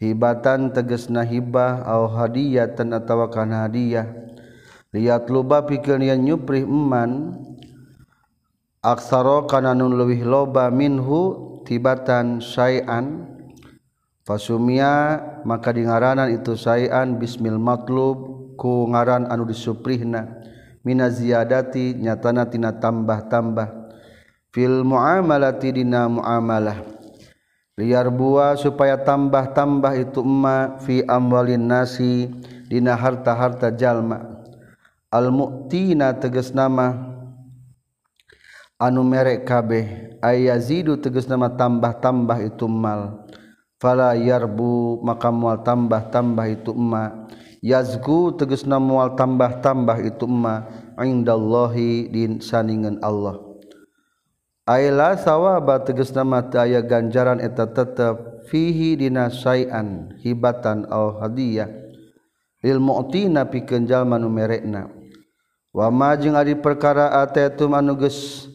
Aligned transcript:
Hibatan 0.00 0.72
teges 0.72 1.12
na 1.12 1.28
hibah 1.28 1.84
a 1.84 2.00
hadiah 2.08 2.64
atawa 2.72 3.04
tawakan 3.04 3.52
hadiah. 3.52 4.08
Liat 4.96 5.28
luba 5.28 5.68
pikir 5.68 6.00
yang 6.00 6.24
nyuprih 6.24 6.64
eman 6.64 7.36
aksaro 8.80 9.44
kana 9.44 9.76
nun 9.76 9.92
luwih 9.92 10.24
loba 10.24 10.72
minhu 10.72 11.62
tibatan 11.68 12.40
sayan 12.40 13.28
fasumia 14.24 15.20
maka 15.44 15.76
dingaranan 15.76 16.32
itu 16.32 16.56
sayan 16.56 17.20
bismil 17.20 17.60
matlub. 17.60 18.39
ku 18.60 18.84
ngaran 18.92 19.24
anu 19.32 19.48
disuprihna 19.48 20.44
mina 20.84 21.08
ziyadati 21.08 21.96
nyatana 21.96 22.44
tina 22.44 22.76
tambah-tambah. 22.76 23.80
Fil 24.50 24.82
muamalati 24.82 25.80
dina 25.80 26.10
muamalah. 26.10 26.82
Liar 27.78 28.12
bua 28.12 28.58
supaya 28.60 29.00
tambah-tambah 29.00 29.94
itu 29.96 30.20
emma 30.20 30.76
fi 30.84 31.00
amwalin 31.06 31.64
nasi 31.64 32.28
dina 32.68 32.92
harta-harta 32.98 33.72
jalma. 33.72 34.44
Al 35.08 35.32
mu'tina 35.32 36.12
tegas 36.18 36.52
nama 36.52 36.92
anu 38.76 39.00
merek 39.00 39.48
kabeh 39.48 40.18
ayazidu 40.20 41.00
tegas 41.00 41.24
nama 41.24 41.48
tambah-tambah 41.48 42.38
itu 42.44 42.68
mal. 42.68 43.24
Fala 43.80 44.12
yarbu 44.12 45.00
maka 45.00 45.32
mual 45.32 45.64
tambah-tambah 45.64 46.46
itu 46.52 46.76
emma. 46.76 47.30
yazgu 47.60 48.36
teges 48.36 48.64
na 48.64 48.80
mual 48.80 49.16
tambah-tambah 49.16 50.00
itu 50.04 50.24
ma 50.28 50.64
indallahi 51.00 52.08
din 52.08 52.40
saningan 52.40 53.00
Allah. 53.04 53.40
Aila 54.68 55.16
sawaba 55.16 55.80
teges 55.82 56.12
nama 56.12 56.44
aya 56.56 56.84
ganjaran 56.84 57.40
eta 57.40 57.66
tetep 57.66 58.46
fihi 58.52 58.96
dina 58.96 59.32
sayan 59.32 60.14
hibatan 60.20 60.86
au 60.88 61.18
hadiah. 61.20 61.68
Lil 62.60 62.76
mu'tina 62.76 63.48
pikeun 63.48 63.88
jalma 63.88 64.20
nu 64.20 64.28
merekna. 64.28 64.92
Wa 65.72 65.88
ma 65.88 66.12
jeung 66.14 66.36
ari 66.36 66.54
perkara 66.54 67.24
atetum 67.24 67.72
anu 67.72 67.96
geus 67.96 68.46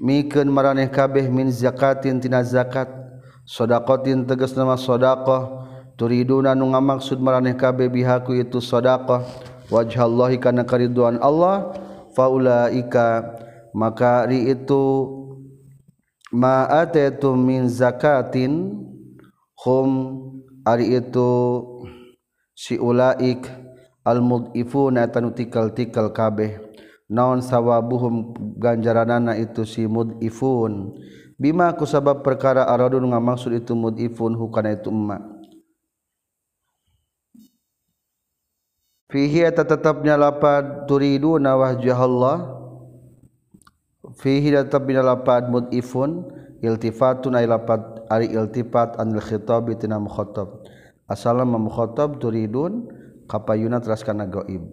mikeun 0.00 0.48
maraneh 0.48 0.88
kabeh 0.88 1.28
min 1.28 1.52
zakatin 1.52 2.18
tina 2.18 2.40
zakat. 2.40 2.88
Sedaqatin 3.44 4.24
teges 4.24 4.56
nama 4.56 4.74
sedaqah 4.80 5.63
turiduna 5.94 6.54
nu 6.58 6.74
ngamaksud 6.74 7.22
maraneh 7.22 7.54
kabeh 7.54 7.86
bihaku 7.86 8.42
itu 8.42 8.58
sedekah 8.58 9.22
wajhallahi 9.70 10.42
kana 10.42 10.66
kariduan 10.66 11.18
Allah 11.22 11.74
faulaika 12.14 13.38
maka 13.74 14.26
ri 14.26 14.50
itu 14.50 14.82
ma 16.34 16.66
ataitum 16.66 17.38
min 17.38 17.70
zakatin 17.70 18.74
hum 19.62 19.88
ari 20.66 20.98
itu 20.98 21.30
si 22.54 22.78
ulaik 22.78 23.46
al 24.06 24.22
mudifuna 24.22 25.10
tanu 25.10 25.34
tikal-tikal 25.34 26.14
kabeh. 26.14 26.62
Naon 27.04 27.44
sawabuhum 27.44 28.32
ganjaranana 28.56 29.36
itu 29.36 29.68
si 29.68 29.84
mudifun. 29.84 30.96
Bima 31.36 31.68
kusabab 31.76 32.24
perkara 32.24 32.64
aradun 32.64 33.12
ngamaksud 33.12 33.52
itu 33.52 33.76
mudifun 33.76 34.32
hukana 34.38 34.72
itu 34.72 34.88
emak 34.88 35.33
fihi 39.14 39.46
eta 39.46 39.62
tetapnya 39.62 40.18
lapad 40.18 40.90
turiduna 40.90 41.54
wajhallah 41.54 42.50
fihi 44.18 44.50
tetap 44.50 44.90
bina 44.90 45.06
lapad 45.06 45.46
mudifun 45.46 46.26
iltifatun 46.58 47.38
ay 47.38 47.46
lapad 47.46 48.02
ari 48.10 48.34
iltifat 48.34 48.98
anil 48.98 49.22
khitab 49.22 49.70
tina 49.78 50.02
mukhatab. 50.02 50.66
Asalam 51.06 51.54
mukhatab 51.54 52.18
turidun 52.18 52.90
kapayuna 53.30 53.78
teras 53.78 54.02
kana 54.02 54.26
gaib 54.26 54.66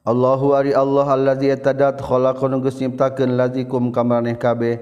Allahu 0.00 0.56
ari 0.56 0.72
Allah 0.72 1.04
allazi 1.04 1.52
tadat 1.60 2.00
khalaqan 2.00 2.56
geus 2.64 2.80
nyiptakeun 2.80 3.36
lazikum 3.36 3.92
kamaneh 3.92 4.40
kabeh. 4.40 4.80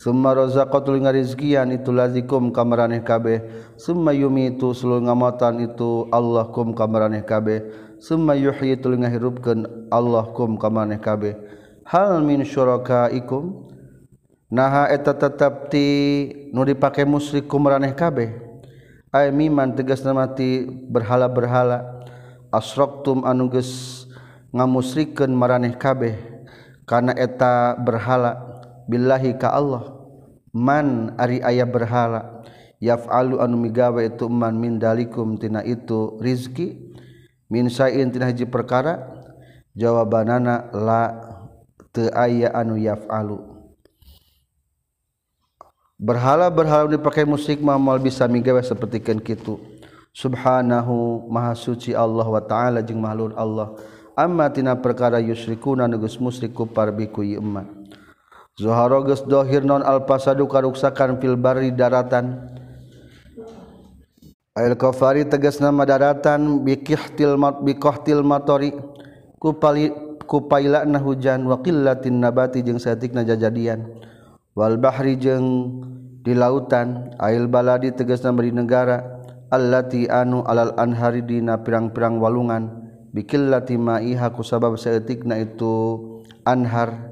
Summa 0.00 0.32
razaqatul 0.32 1.04
ngarizkian 1.04 1.76
itu 1.76 1.92
lazikum 1.92 2.48
kamaraneh 2.56 3.04
kabeh. 3.04 3.44
Summa 3.76 4.16
yumitu 4.16 4.72
sulul 4.72 5.04
ngamotan 5.04 5.60
itu 5.60 6.08
Allah 6.08 6.48
kum 6.48 6.72
kamaraneh 6.72 7.20
kabeh. 7.20 7.68
Summa 8.00 8.32
yuhyi 8.32 8.80
tul 8.80 8.96
ngahirupkeun 8.96 9.92
Allah 9.92 10.24
kum 10.32 10.56
kamaraneh 10.56 10.96
kabeh. 11.04 11.36
Hal 11.84 12.24
min 12.24 12.40
syurakaikum 12.48 13.68
naha 14.48 14.88
eta 14.88 15.12
tetap 15.12 15.68
ti 15.68 15.84
nu 16.48 16.64
dipake 16.64 17.04
musyrik 17.04 17.44
kumaraneh 17.44 17.92
kabeh. 17.92 18.32
Ay 19.12 19.28
miman 19.28 19.76
tegas 19.76 20.00
namati 20.00 20.64
berhala-berhala 20.64 22.08
asroktum 22.48 23.28
anu 23.28 23.52
geus 23.52 24.08
ngamusrikeun 24.56 25.28
maraneh 25.36 25.76
kabeh 25.76 26.16
kana 26.88 27.12
eta 27.12 27.76
berhala 27.76 28.49
billahi 28.90 29.38
ka 29.38 29.54
Allah 29.54 29.94
man 30.50 31.14
ari 31.14 31.38
ayah 31.46 31.70
berhala 31.70 32.42
yaf'alu 32.82 33.38
anu 33.38 33.54
migawe 33.54 34.02
itu 34.02 34.26
man 34.26 34.58
min 34.58 34.82
dalikum 34.82 35.38
tina 35.38 35.62
itu 35.62 36.18
rizki 36.18 36.90
min 37.46 37.70
sain 37.70 38.10
tina 38.10 38.26
hiji 38.26 38.50
perkara 38.50 38.98
jawabanana 39.78 40.74
la 40.74 41.02
teu 41.94 42.10
aya 42.10 42.50
anu 42.50 42.74
yaf'alu. 42.74 43.38
Berhala-berhala 46.00 46.96
dipakai 46.96 47.28
musik 47.28 47.60
mah 47.60 47.76
moal 47.76 48.00
bisa 48.00 48.24
migawe 48.24 48.56
sapertikeun 48.64 49.20
kitu. 49.20 49.60
Subhanahu 50.16 51.28
maha 51.28 51.52
suci 51.52 51.92
Allah 51.92 52.24
wa 52.24 52.40
ta'ala 52.40 52.80
jeung 52.80 53.04
mahlur 53.04 53.36
Allah. 53.36 53.76
Amma 54.16 54.48
tina 54.48 54.72
perkara 54.74 55.20
yusyrikuna 55.20 55.84
nugus 55.84 56.16
musyrik 56.16 56.56
ku 56.56 56.64
parbiku 56.64 57.20
ieu 57.20 57.44
Zoharo 58.60 59.00
geus 59.08 59.24
dohir 59.24 59.64
non 59.64 59.80
al-fasadu 59.80 60.44
karuksakan 60.44 61.16
fil 61.16 61.40
barri 61.40 61.72
daratan. 61.72 62.52
Ail 64.52 64.76
kafari 64.76 65.24
tegas 65.24 65.64
nama 65.64 65.88
daratan 65.88 66.60
bikihtil 66.60 67.40
mat 67.40 67.64
bikohtil 67.64 68.20
matori 68.20 68.76
kupali 69.40 69.88
kupailana 70.28 71.00
hujan 71.00 71.40
wa 71.48 71.56
qillatin 71.64 72.20
nabati 72.20 72.60
jeung 72.60 72.76
saeutikna 72.76 73.24
jajadian. 73.24 73.96
Wal 74.52 74.76
bahri 74.76 75.16
jeung 75.16 75.80
di 76.20 76.36
lautan 76.36 77.16
ail 77.16 77.48
baladi 77.48 77.96
tegas 77.96 78.20
nama 78.20 78.44
di 78.44 78.52
negara 78.52 79.24
allati 79.48 80.04
anu 80.04 80.44
alal 80.44 80.76
anhari 80.76 81.24
dina 81.24 81.56
pirang-pirang 81.64 82.20
walungan 82.20 82.92
bikillati 83.16 83.80
ma'iha 83.80 84.28
ku 84.36 84.44
sabab 84.44 84.76
saeutikna 84.76 85.40
itu 85.40 85.96
anhar. 86.44 87.08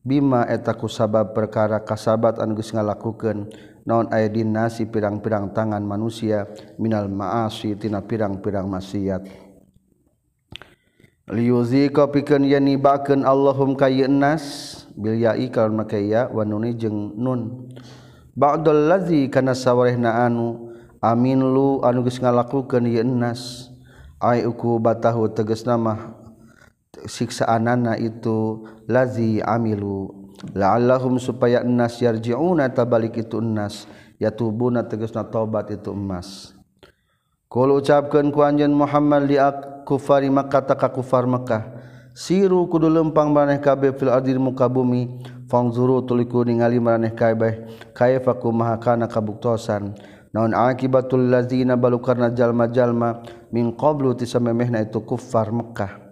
Bima 0.00 0.48
etaku 0.48 0.88
sabab 0.88 1.36
perkara 1.36 1.76
kasabat 1.84 2.40
anugus 2.40 2.72
ngalakukan 2.72 3.52
naon 3.84 4.08
ayadin 4.08 4.48
nasi 4.48 4.88
pirang-pirang 4.88 5.52
tangan 5.52 5.84
manusia 5.84 6.48
minal 6.80 7.04
maasi 7.12 7.76
tina 7.76 8.00
pirang-pirang 8.00 8.64
maksiat. 8.64 9.28
Liuzi 11.30 11.92
kau 11.92 12.08
pikeun 12.08 12.48
yani 12.48 12.80
nibakeun 12.80 13.28
Allahum 13.28 13.76
kayeun 13.76 14.18
nas 14.18 14.42
bil 14.96 15.20
yai 15.20 15.52
kalon 15.52 15.84
make 15.84 16.00
ya 16.00 16.32
nun. 17.20 17.68
Ba'dal 18.32 18.88
ladzi 18.88 19.28
kana 19.28 19.52
sawarehna 19.52 20.24
anu 20.24 20.72
amin 21.04 21.44
lu 21.44 21.84
anu 21.84 22.00
ngalakukan 22.02 22.24
ngalakukeun 22.24 22.84
yeun 22.88 23.20
nas 23.20 23.68
ai 24.16 24.48
uku 24.48 24.80
batahu 24.80 25.28
tegasna 25.28 25.76
mah 25.76 26.19
siksaanana 27.06 27.96
itu 28.00 28.64
lazi 28.88 29.40
amilu 29.40 30.12
la'allahum 30.56 31.20
supaya 31.20 31.60
ennas 31.60 32.00
yarji'una 32.00 32.72
tabalik 32.72 33.20
itu 33.20 33.40
ennas 33.40 33.84
yatubuna 34.20 34.84
tegasna 34.84 35.24
taubat 35.24 35.72
itu 35.72 35.92
emas. 35.92 36.52
Kul 37.50 37.82
ucapkeun 37.82 38.30
ku 38.30 38.46
anjeun 38.46 38.70
Muhammad 38.70 39.26
li 39.26 39.34
kufari 39.82 40.30
Makkah 40.30 40.62
ta 40.70 40.78
kufar 40.78 41.26
Makkah. 41.26 41.82
Siru 42.14 42.70
kudu 42.70 42.86
lempang 42.86 43.34
maneh 43.34 43.58
kabeh 43.58 43.90
fil 43.96 44.12
ardi 44.12 44.38
muka 44.38 44.70
bumi. 44.70 45.18
Fangzuru 45.50 46.06
tuliku 46.06 46.46
ningali 46.46 46.78
maneh 46.78 47.10
kabeh. 47.10 47.66
Kaifa 47.90 48.38
kumaha 48.38 48.78
kana 48.78 49.10
kabuktosan. 49.10 49.98
Naon 50.30 50.54
akibatul 50.54 51.26
lazina 51.26 51.74
balu 51.74 51.98
karna 51.98 52.30
jalma-jalma 52.30 53.18
min 53.50 53.74
qablu 53.74 54.14
tisamemehna 54.14 54.86
itu 54.86 55.02
kufar 55.02 55.50
Makkah. 55.50 56.09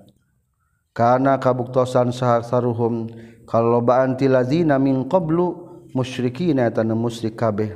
karena 0.98 1.38
kabuktosan 1.38 2.10
sahasaruhum 2.10 3.06
kalau 3.46 3.78
lobaan 3.78 4.18
tilazina 4.18 4.82
min 4.82 5.06
qablu 5.06 5.54
musyrikin 5.94 6.58
eta 6.58 6.82
musyrik 6.82 7.38
kabeh. 7.38 7.70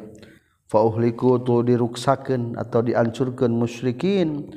Fa 0.67 0.83
uhliku 0.83 1.39
tu 1.39 1.63
diruksakeun 1.63 2.59
atau 2.59 2.83
diancurkeun 2.83 3.55
musyrikin. 3.55 4.51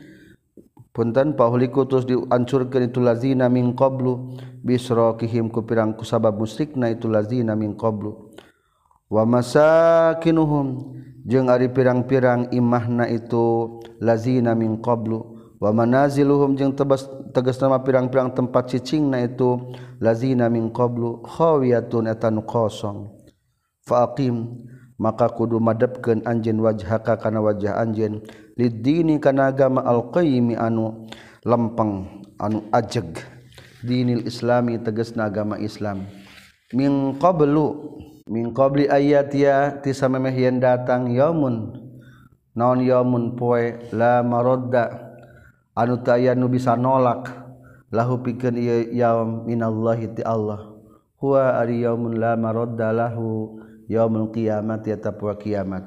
Punten 0.95 1.35
fa 1.35 1.51
terus 1.51 2.07
tus 2.07 2.73
itu 2.81 3.00
lazina 3.03 3.51
min 3.51 3.77
qablu. 3.77 4.33
Bisrakihim 4.65 5.51
ku 5.53 5.61
pirang 5.68 5.94
kusabab 5.94 6.39
musyrikna 6.39 6.89
itu 6.89 7.06
lazina 7.11 7.53
min 7.53 7.77
qablu. 7.77 8.33
Wa 9.11 9.27
masakinuhum. 9.27 10.95
Jeung 11.25 11.51
ari 11.51 11.68
pirang-pirang 11.69 12.50
imahna 12.56 13.11
itu 13.11 13.77
lazina 14.00 14.56
min 14.56 14.79
qablu. 14.79 15.34
wamanaziluhum 15.60 16.56
jeung 16.60 16.75
tebas 16.75 17.07
tegas 17.36 17.60
nama 17.60 17.80
pirang-pirang 17.84 18.31
tempat 18.31 18.72
cicing 18.72 19.12
na 19.12 19.24
itu 19.24 19.60
lazina 20.00 20.48
min 20.48 20.72
qablu 20.72 21.24
khawiyatun 21.24 22.12
etan 22.12 22.40
kosong. 22.44 23.12
Faqim 23.86 24.66
maka 24.98 25.28
kudu 25.30 25.60
madepkeun 25.60 26.24
anjeun 26.25 26.63
wajhaka 26.63 27.19
kana 27.19 27.44
wajah 27.44 27.78
anjeun. 27.78 28.24
Lidini 28.56 29.19
kana 29.19 29.52
agama 29.52 29.84
alqayyim 29.84 30.56
anu 30.56 31.06
lempeng 31.44 32.24
anu 32.40 32.63
ajeg. 32.72 33.19
Dinil 33.86 34.25
islami 34.25 34.80
tegasna 34.81 35.30
agama 35.30 35.60
islam. 35.62 36.07
Min 36.74 37.19
qablu 37.22 38.00
min 38.25 38.50
qabli 38.56 38.90
ayatia 38.90 39.78
tisamemeh 39.84 40.34
yen 40.34 40.57
datang 40.57 41.12
yaumun. 41.13 41.78
Naon 42.56 42.81
yaumun 42.81 43.36
poe? 43.36 43.78
La 43.92 44.24
marodda 44.25 45.05
anu 45.75 46.01
taya 46.01 46.33
nu 46.33 46.48
bisa 46.48 46.80
nolak 46.80 47.30
lahu 47.92 48.24
pikeun 48.24 48.56
ieu 48.56 48.89
yaum 48.95 49.45
minallahi 49.45 50.16
ti 50.16 50.24
Allah. 50.24 50.72
Huwa 51.19 51.60
ari 51.60 51.83
yaumun 51.83 52.19
la 52.19 52.36
maradda 52.39 52.92
lahu 52.92 53.60
yaumul 53.92 54.31
qiyamah 54.31 54.81
eta 54.83 55.12
poe 55.16 55.36
kiamat. 55.36 55.83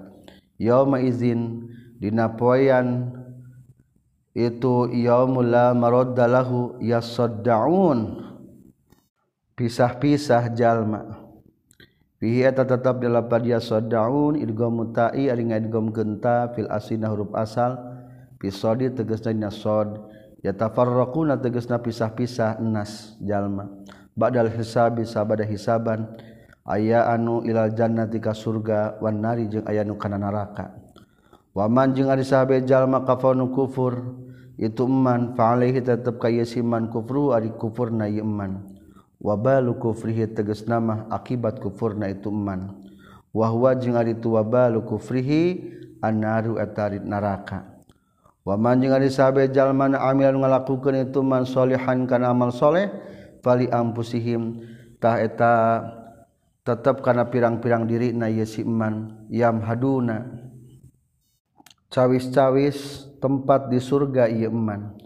Yauma 0.60 1.00
izin 1.00 1.68
dina 1.96 2.28
poean 2.36 3.12
itu 4.36 4.88
yaumul 4.92 5.48
la 5.48 5.72
maradda 5.72 6.28
lahu 6.28 6.76
yasaddaun 6.78 8.28
pisah-pisah 9.58 10.54
jalma. 10.54 11.28
Fihi 12.18 12.42
eta 12.42 12.66
tetap 12.66 12.98
dalam 12.98 13.30
padiya 13.30 13.62
sodaun 13.62 14.34
idgom 14.42 14.82
mutai 14.82 15.30
ari 15.30 15.54
ngaidgom 15.54 15.94
genta 15.94 16.50
fil 16.50 16.66
asinah 16.66 17.14
huruf 17.14 17.30
asal 17.30 17.78
pisodi 18.38 18.88
tegesnya 18.94 19.50
sod. 19.50 20.08
Ya 20.40 20.54
tafarraquna 20.54 21.42
tegesna 21.42 21.82
pisah-pisah 21.82 22.62
nas 22.62 23.18
jalma. 23.18 23.66
Badal 24.14 24.50
hisabi 24.54 25.02
sabada 25.02 25.42
hisaban. 25.42 26.14
Aya 26.62 27.10
anu 27.10 27.42
ilal 27.42 27.74
jannati 27.74 28.22
ka 28.22 28.32
surga 28.32 29.02
wan 29.02 29.18
nari 29.18 29.50
jeung 29.50 29.66
aya 29.66 29.82
nu 29.82 29.98
kana 29.98 30.16
neraka. 30.16 30.78
Waman 31.54 31.96
jeung 31.96 32.06
ari 32.12 32.22
sahabe 32.22 32.62
jalma 32.62 33.02
kafanu 33.02 33.50
kufur. 33.50 34.14
Itu 34.58 34.90
man 34.90 35.38
fa 35.38 35.54
alaihi 35.54 35.78
tetep 35.78 36.18
ka 36.18 36.26
yasiman 36.26 36.90
kufru 36.90 37.30
ari 37.30 37.54
kufurna 37.54 38.10
yeman 38.10 38.74
wabalu 39.22 39.78
kufrihi 39.78 40.34
tegesna 40.34 40.82
mah 40.82 41.06
akibat 41.14 41.62
kufurna 41.62 42.10
itu 42.10 42.30
man. 42.34 42.82
Wa 43.30 43.54
huwa 43.54 43.78
jeung 43.78 43.94
ari 43.94 44.18
tu 44.18 44.34
wabalu 44.34 44.82
kufrihi 44.82 45.62
annaru 46.02 46.58
atarid 46.58 47.06
neraka. 47.06 47.77
waman 48.48 48.80
jeung 48.80 48.96
ari 48.96 49.12
sabe 49.12 49.44
jalman 49.52 49.92
amil 49.92 50.40
ngalakukeun 50.40 51.04
itu 51.04 51.20
man 51.20 51.44
solihan 51.44 52.08
kana 52.08 52.32
amal 52.32 52.48
soleh 52.48 52.88
fali 53.44 53.68
ampusihim 53.68 54.64
tah 54.96 55.20
eta 55.20 55.84
tetap 56.64 57.04
kana 57.04 57.28
pirang-pirang 57.28 57.84
diri 57.84 58.16
na 58.16 58.32
ye 58.32 58.48
si 58.48 58.64
iman 58.64 59.28
yam 59.28 59.60
haduna 59.60 60.24
cawis-cawis 61.92 63.04
tempat 63.20 63.68
di 63.68 63.84
surga 63.84 64.32
ieu 64.32 64.48
iman 64.48 64.96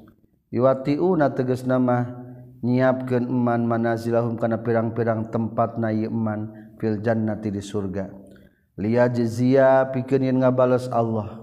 yuwatiuna 0.54 1.34
tegas 1.34 1.66
nama 1.66 2.22
nyiapkeun 2.62 3.26
iman 3.26 3.66
manazilahum 3.66 4.38
kana 4.38 4.62
pirang-pirang 4.62 5.34
tempat 5.34 5.82
na 5.82 5.90
ieu 5.90 6.14
iman 6.14 6.62
fil 6.78 6.98
jannati 6.98 7.50
di 7.50 7.62
surga. 7.62 8.10
Liya 8.74 9.06
jizya 9.06 9.90
pikeun 9.94 10.42
ngabales 10.42 10.90
Allah. 10.90 11.41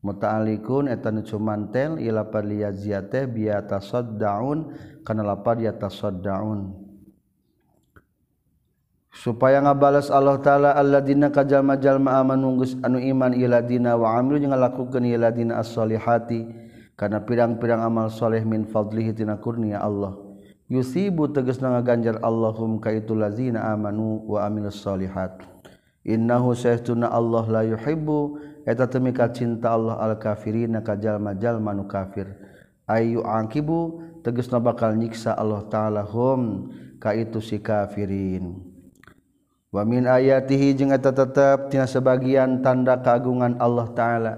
mutaalikun 0.00 0.88
etan 0.88 1.20
cumantel 1.24 2.00
ila 2.00 2.28
parliyaziyate 2.28 3.28
biata 3.28 3.80
soddaun 3.84 4.72
kana 5.04 5.20
lapar 5.20 5.60
yata 5.60 5.92
soddaun 5.92 6.72
supaya 9.12 9.60
ngabales 9.60 10.08
Allah 10.08 10.40
taala 10.40 10.70
alladzina 10.72 11.28
kajalma 11.28 11.76
jalma 11.76 12.16
amanu 12.16 12.64
anu 12.80 12.98
iman 12.98 13.36
ila 13.36 13.60
dina 13.60 13.98
wa 13.98 14.16
amilu 14.16 14.40
jeung 14.40 14.56
ngalakukeun 14.56 15.04
ila 15.04 15.28
dina 15.28 15.60
as-solihati 15.60 16.48
kana 16.96 17.20
pirang-pirang 17.24 17.84
amal 17.84 18.08
soleh 18.08 18.44
min 18.44 18.68
fadlihi 18.68 19.16
tina 19.16 19.40
kurnia 19.40 19.80
Allah. 19.80 20.30
Yusibu 20.70 21.26
tegasna 21.34 21.74
ngaganjar 21.74 22.22
Allahum 22.22 22.78
ka 22.78 22.94
itu 22.94 23.10
lazina 23.10 23.74
amanu 23.74 24.22
wa 24.22 24.46
amilus 24.46 24.78
solihati 24.78 25.59
innahu 26.04 26.52
saytuna 26.54 27.08
Allah 27.08 27.44
la 27.48 27.62
yuhibbu. 27.64 28.50
Eta 28.68 28.84
temi 28.84 29.16
ka 29.16 29.32
cinta 29.32 29.72
Allah 29.72 29.96
al 29.96 30.20
kafirina 30.20 30.84
ka 30.84 30.92
jalma-jalma 30.92 31.72
nu 31.72 31.88
kafir. 31.88 32.28
Ayu 32.84 33.24
angkibu 33.24 34.04
tegasna 34.20 34.60
bakal 34.60 35.00
nyiksa 35.00 35.32
Allah 35.32 35.64
taala 35.72 36.04
hum 36.04 36.68
ka 37.00 37.16
itu 37.16 37.40
si 37.40 37.56
kafirin. 37.56 38.60
Wa 39.72 39.86
min 39.88 40.04
ayatihi 40.04 40.76
jeung 40.76 40.92
eta 40.92 41.08
tetep 41.08 41.72
tina 41.72 41.88
sebagian 41.88 42.60
tanda 42.60 43.00
kagungan 43.00 43.56
Allah 43.56 43.88
taala. 43.96 44.34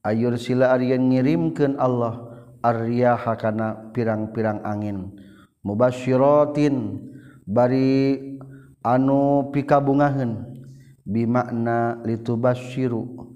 Ayur 0.00 0.40
sila 0.40 0.72
aryan 0.72 1.12
ngirimkeun 1.12 1.76
Allah 1.76 2.24
ar-riyaha 2.64 3.36
kana 3.36 3.92
pirang-pirang 3.92 4.64
angin. 4.64 5.12
Mubasyiratin 5.60 7.04
bari 7.44 8.16
anu 8.80 9.52
pikabungaheun. 9.52 10.47
bimakna 11.08 12.04
litubasyiru 12.04 13.32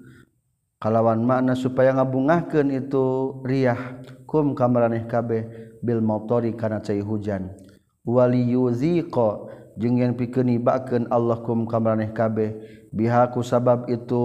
kalawan 0.77 1.25
makna 1.25 1.57
supaya 1.57 1.97
ngabungahkeun 1.97 2.69
itu 2.69 3.05
riyah. 3.41 4.05
Kum 4.29 4.53
kamaraneh 4.57 5.05
kabeh 5.05 5.45
bil 5.81 6.01
motori 6.01 6.53
kana 6.57 6.81
cai 6.81 7.01
hujan. 7.01 7.53
Wali 8.01 8.53
yuziqa 8.53 9.45
jeung 9.77 10.01
yen 10.01 10.17
pikeun 10.17 10.49
nibakeun 10.53 11.05
Allah 11.09 11.41
kum 11.41 11.65
kamaraneh 11.69 12.13
kabeh. 12.13 12.57
Biha 12.93 13.29
ku 13.33 13.41
sabab 13.41 13.89
itu 13.89 14.21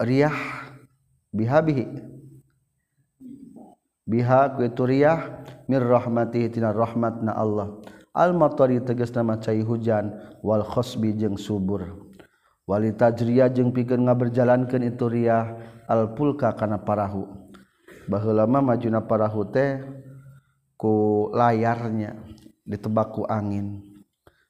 riyah. 0.00 0.64
Bihabihi 1.36 1.84
biha 4.08 4.56
ku 4.56 4.64
itu 4.64 4.82
riyah 4.88 5.44
mir 5.68 5.84
rahmatihi 5.84 6.48
tina 6.48 6.72
rahmatna 6.72 7.32
Allah. 7.36 7.76
Al 8.16 8.32
motori 8.32 8.80
tegas 8.80 9.12
nama 9.12 9.36
cai 9.36 9.60
hujan. 9.60 10.16
Wal 10.40 10.64
khosbi 10.64 11.16
jeung 11.16 11.36
subur. 11.40 12.05
wali 12.66 12.90
jria 12.92 13.46
jeung 13.46 13.70
pikeun 13.70 14.10
ngaberjalankeun 14.10 14.82
itu 14.82 15.06
riah 15.06 15.54
alpulka 15.86 16.52
kana 16.58 16.82
parahu. 16.82 17.30
Baheula 18.10 18.46
mah 18.46 18.62
majuna 18.62 19.02
parahu 19.02 19.46
teh 19.50 19.82
ku 20.78 21.26
layarnya 21.30 22.18
ditebak 22.66 23.14
ku 23.14 23.22
angin. 23.26 23.82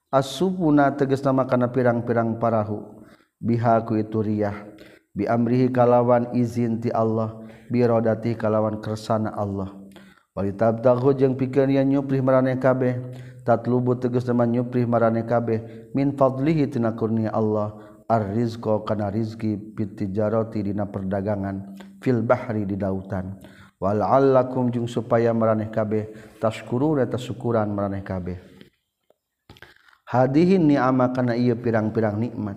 Asubuna 0.09 0.97
tegas 0.97 1.21
nama 1.21 1.45
kana 1.45 1.69
pirang-pirang 1.69 2.41
parahu 2.41 3.05
bihaku 3.37 4.01
itu 4.01 4.25
riah. 4.25 4.65
Bi 5.17 5.25
amrihi 5.25 5.73
kalawan 5.73 6.33
izin 6.37 6.81
ti 6.81 6.93
Allah 6.93 7.41
bi 7.73 7.81
rodati 7.85 8.37
kalawan 8.37 8.81
kersana 8.85 9.33
Allah. 9.33 9.73
Walitabtaghu 10.37 11.17
jeung 11.17 11.37
pikeun 11.37 11.73
yen 11.73 11.89
nyuprih 11.89 12.21
marane 12.21 12.61
kabeh 12.61 13.01
tatlubu 13.41 13.97
teges 13.97 14.29
nama 14.29 14.45
nyuprih 14.45 14.85
marane 14.85 15.25
kabeh 15.25 15.89
min 15.97 16.13
fadlihi 16.13 16.69
tina 16.69 16.93
kurnia 16.93 17.33
Allah. 17.33 17.96
Arrizqa 18.07 18.87
kana 18.87 19.11
rizki 19.11 19.59
pitijaroti 19.59 20.63
dina 20.63 20.87
perdagangan 20.87 21.77
fil 21.99 22.23
bahri 22.23 22.63
di 22.63 22.79
lautan 22.79 23.39
wala'allakum 23.77 24.73
jeung 24.73 24.89
supaya 24.89 25.37
maraneh 25.37 25.69
kabeh 25.69 26.09
tashkurun 26.41 27.05
eta 27.05 27.21
syukuran 27.21 27.69
maraneh 27.73 28.01
kabeh. 28.01 28.39
Hadihin 30.07 30.71
ni'ama 30.71 31.11
kana 31.11 31.35
ieu 31.35 31.59
pirang-pirang 31.59 32.15
nikmat. 32.15 32.55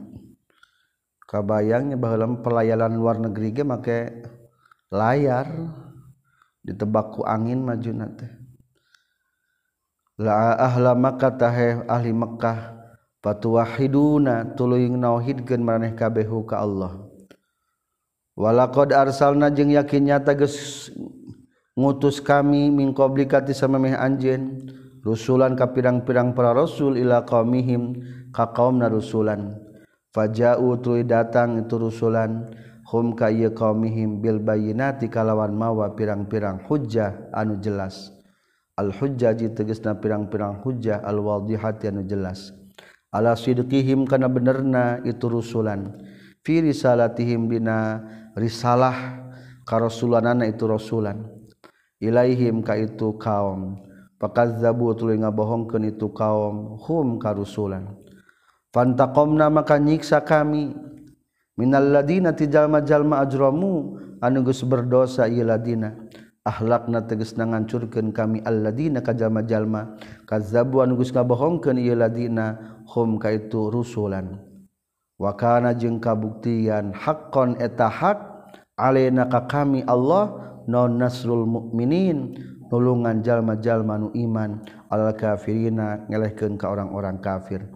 Kabayangnya 1.25 1.97
baheula 1.97 2.29
pelayanan 2.45 2.93
luar 2.93 3.17
negeri 3.17 3.49
ge 3.53 3.65
make 3.65 3.99
layar 4.93 5.49
ditebak 6.61 7.17
ku 7.17 7.21
angin 7.25 7.65
maju 7.65 7.91
teh. 8.17 8.31
La 10.21 10.53
ahla 10.57 10.93
makkah 10.93 11.33
ahli 11.89 12.11
Mekkah 12.13 12.78
patuwahiduna 13.19 14.55
tuluy 14.55 14.87
nauhidkeun 14.87 15.63
maraneh 15.63 15.95
kabeh 15.95 16.27
ka 16.47 16.63
Allah. 16.63 17.07
Walaqad 18.39 18.95
arsalna 18.95 19.51
jeung 19.51 19.75
yakin 19.75 20.07
nyata 20.07 20.31
geus 20.31 20.87
ngutus 21.75 22.23
kami 22.23 22.71
min 22.71 22.95
qablika 22.95 23.43
ti 23.43 23.51
samemeh 23.51 23.95
anjeun 23.99 24.71
rusulan 25.03 25.59
ka 25.59 25.75
pirang-pirang 25.75 26.31
para 26.31 26.55
rasul 26.55 26.95
ila 26.95 27.27
qaumihim 27.27 27.99
ka 28.31 28.55
qaumna 28.55 28.87
rusulan. 28.87 29.59
Faja'u 30.15 30.79
tuluy 30.79 31.03
datang 31.03 31.59
itu 31.61 31.75
rusulan 31.75 32.47
hum 32.87 33.13
ka 33.13 33.27
ieu 33.27 33.51
qaumihim 33.51 34.23
bil 34.23 34.39
bayyinati 34.39 35.11
kalawan 35.11 35.51
mawa 35.51 35.93
pirang-pirang 35.93 36.63
hujjah 36.65 37.29
anu 37.35 37.59
jelas. 37.59 38.15
Al 38.79 38.95
hujjah 38.95 39.35
tegasna 39.35 39.99
pirang-pirang 39.99 40.63
hujjah 40.63 41.03
al 41.03 41.19
wadihati 41.19 41.91
anu 41.91 42.07
jelas. 42.07 42.55
ala 43.09 43.33
sidqihim 43.33 44.05
kana 44.05 44.29
benerna 44.29 45.01
itu 45.05 45.29
rusulan. 45.29 45.97
Fi 46.45 46.63
risalatihim 46.63 47.49
dina 47.49 48.01
risalah 48.37 49.25
ka 49.67 49.77
rasulanana 49.77 50.47
itu 50.47 50.65
rasulan. 50.65 51.27
Ilaihim 51.99 52.63
ka 52.63 52.79
itu 52.79 53.19
kaum. 53.19 53.85
Pakazzabu 54.19 54.95
tuluy 54.95 55.19
ngabohongkeun 55.19 55.95
itu 55.95 56.11
kaum. 56.15 56.79
Hum 56.79 57.19
ka 57.19 57.35
rusulan. 57.35 57.99
Fantaqamna 58.71 59.51
maka 59.51 59.75
nyiksa 59.75 60.23
kami. 60.23 60.73
Minal 61.59 61.91
ladina 61.91 62.31
tijalma 62.31 62.79
jalma 62.87 63.19
ajramu 63.19 63.99
anu 64.23 64.47
geus 64.47 64.63
berdosa 64.63 65.27
ieu 65.27 65.43
ladina. 65.43 66.08
ahlakna 66.49 67.05
teges 67.05 67.37
na 67.37 67.45
ngancurkeun 67.45 68.09
kami 68.09 68.41
alladina 68.41 69.05
ka 69.05 69.13
jalma-jalma 69.13 69.93
kazzabu 70.25 70.81
anu 70.81 70.97
geus 70.97 71.13
Gus 71.13 71.77
ieu 71.77 71.93
ladina 71.93 72.57
hum 72.89 73.21
ka 73.21 73.29
itu 73.29 73.69
rusulan. 73.69 74.41
Wa 75.21 75.37
kana 75.37 75.77
jeung 75.77 76.01
kabuktian 76.01 76.95
hakon 76.97 77.61
eta 77.61 77.85
hak 77.85 78.17
alena 78.73 79.29
ka 79.29 79.45
kami 79.45 79.85
Allah 79.85 80.57
non 80.65 80.97
nasrul 80.97 81.45
mukminin 81.45 82.33
nulungan 82.71 83.21
jalma-jalma 83.21 83.99
nu 83.99 84.09
iman 84.15 84.63
al 84.89 85.13
kafirina 85.13 86.07
ngelehkeun 86.09 86.57
ka 86.57 86.71
orang-orang 86.71 87.21
kafir. 87.21 87.67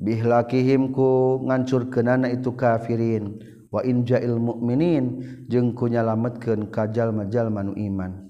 Bihlakihim 0.00 0.90
ku 0.90 1.38
ngancurkeunana 1.46 2.32
itu 2.32 2.50
kafirin. 2.56 3.51
wa 3.72 3.80
injail 3.80 4.36
mukminin 4.36 5.24
jeung 5.48 5.72
kunyalametkeun 5.72 6.68
kajal 6.68 7.10
majal 7.10 7.48
manu 7.48 7.72
iman. 7.72 8.28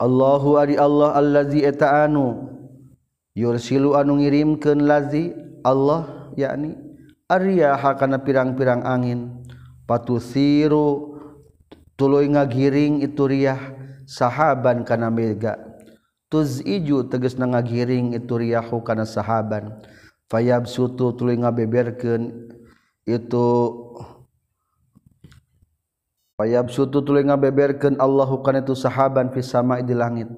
Allahu 0.00 0.56
ari 0.56 0.80
Allah 0.80 1.14
allazi 1.14 1.62
eta 1.62 2.08
anu 2.08 2.48
yursilu 3.36 3.94
anu 3.94 4.18
ngirimkeun 4.18 4.88
lazi 4.88 5.36
Allah 5.62 6.32
yakni 6.34 6.74
ariyaha 7.28 7.94
kana 8.00 8.24
pirang-pirang 8.24 8.82
angin. 8.82 9.44
Patusiru 9.84 11.20
tuluy 12.00 12.24
ngagiring 12.32 13.04
itu 13.04 13.28
riah 13.28 13.60
sahaban 14.08 14.80
kana 14.88 15.12
mega. 15.12 15.60
Tuziju 16.32 17.12
tegasna 17.12 17.44
ngagiring 17.52 18.16
itu 18.16 18.32
riahu 18.32 18.80
kana 18.80 19.04
sahaban. 19.04 19.84
Fayabsutu 20.32 21.12
tuluy 21.14 21.36
ngabeberkeun 21.36 22.32
itu 23.04 23.46
payab 26.40 26.72
sutu 26.72 27.04
tuli 27.04 27.22
ngabeberkeun 27.24 28.00
Allahu 28.00 28.40
kana 28.40 28.64
itu 28.64 28.72
sahaban 28.72 29.30
fis 29.30 29.52
sama 29.52 29.80
di 29.84 29.92
langit. 29.92 30.28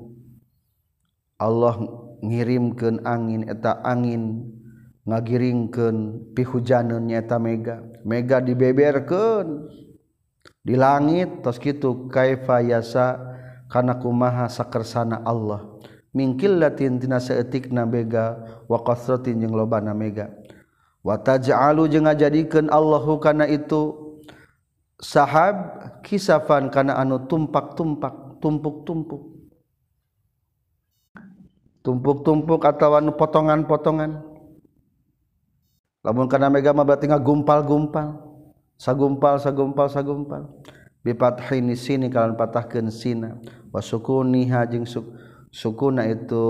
Allah 1.38 1.78
ngirimkeun 2.24 3.04
angin 3.06 3.46
eta 3.46 3.80
angin 3.84 4.50
ngagiringkeun 5.06 6.30
pihujaneun 6.34 7.06
nyaeta 7.06 7.38
mega. 7.38 7.82
Mega 8.02 8.42
dibeberkeun 8.42 9.70
di 10.66 10.74
langit 10.74 11.46
tos 11.46 11.62
kitu 11.62 12.10
kaifa 12.10 12.62
yasa 12.62 13.18
kana 13.70 13.98
kumaha 14.02 14.50
sakersana 14.50 15.22
Allah. 15.22 15.76
Mingkil 16.16 16.56
latin 16.56 16.96
tina 16.96 17.20
saeutikna 17.20 17.84
mega 17.84 18.40
wa 18.66 18.80
qasratin 18.80 19.36
jeung 19.36 19.52
lobana 19.52 19.92
mega. 19.92 20.32
watajalu 21.06 21.86
jeung 21.86 22.10
ngajadikeun 22.10 22.66
Allahu 22.66 23.22
kana 23.22 23.46
itu. 23.46 24.02
Sahab 24.96 25.76
kisafan 26.02 26.72
kana 26.72 26.96
anu 26.98 27.22
tumpak-tumpak 27.30 28.40
tumpuk-tumpuk. 28.42 29.22
Tumpuk-tumpuk 31.84 32.58
atau 32.64 32.98
anu 32.98 33.14
potongan-potongan. 33.14 34.24
Lamun 36.00 36.26
kana 36.26 36.48
mega 36.48 36.74
mah 36.74 36.82
berarti 36.82 37.06
ngagumpal-gumpal. 37.12 38.24
Sagumpal 38.80 39.36
sagumpal 39.38 39.86
sagumpal. 39.92 40.42
Bi 41.04 41.12
fathini 41.12 41.76
sini 41.76 42.08
kalian 42.08 42.34
patahkeun 42.34 42.88
sina. 42.88 43.36
Wa 43.70 43.84
sukuniha 43.84 44.64
jeung 44.66 44.88
sukuna 45.52 46.08
itu 46.08 46.46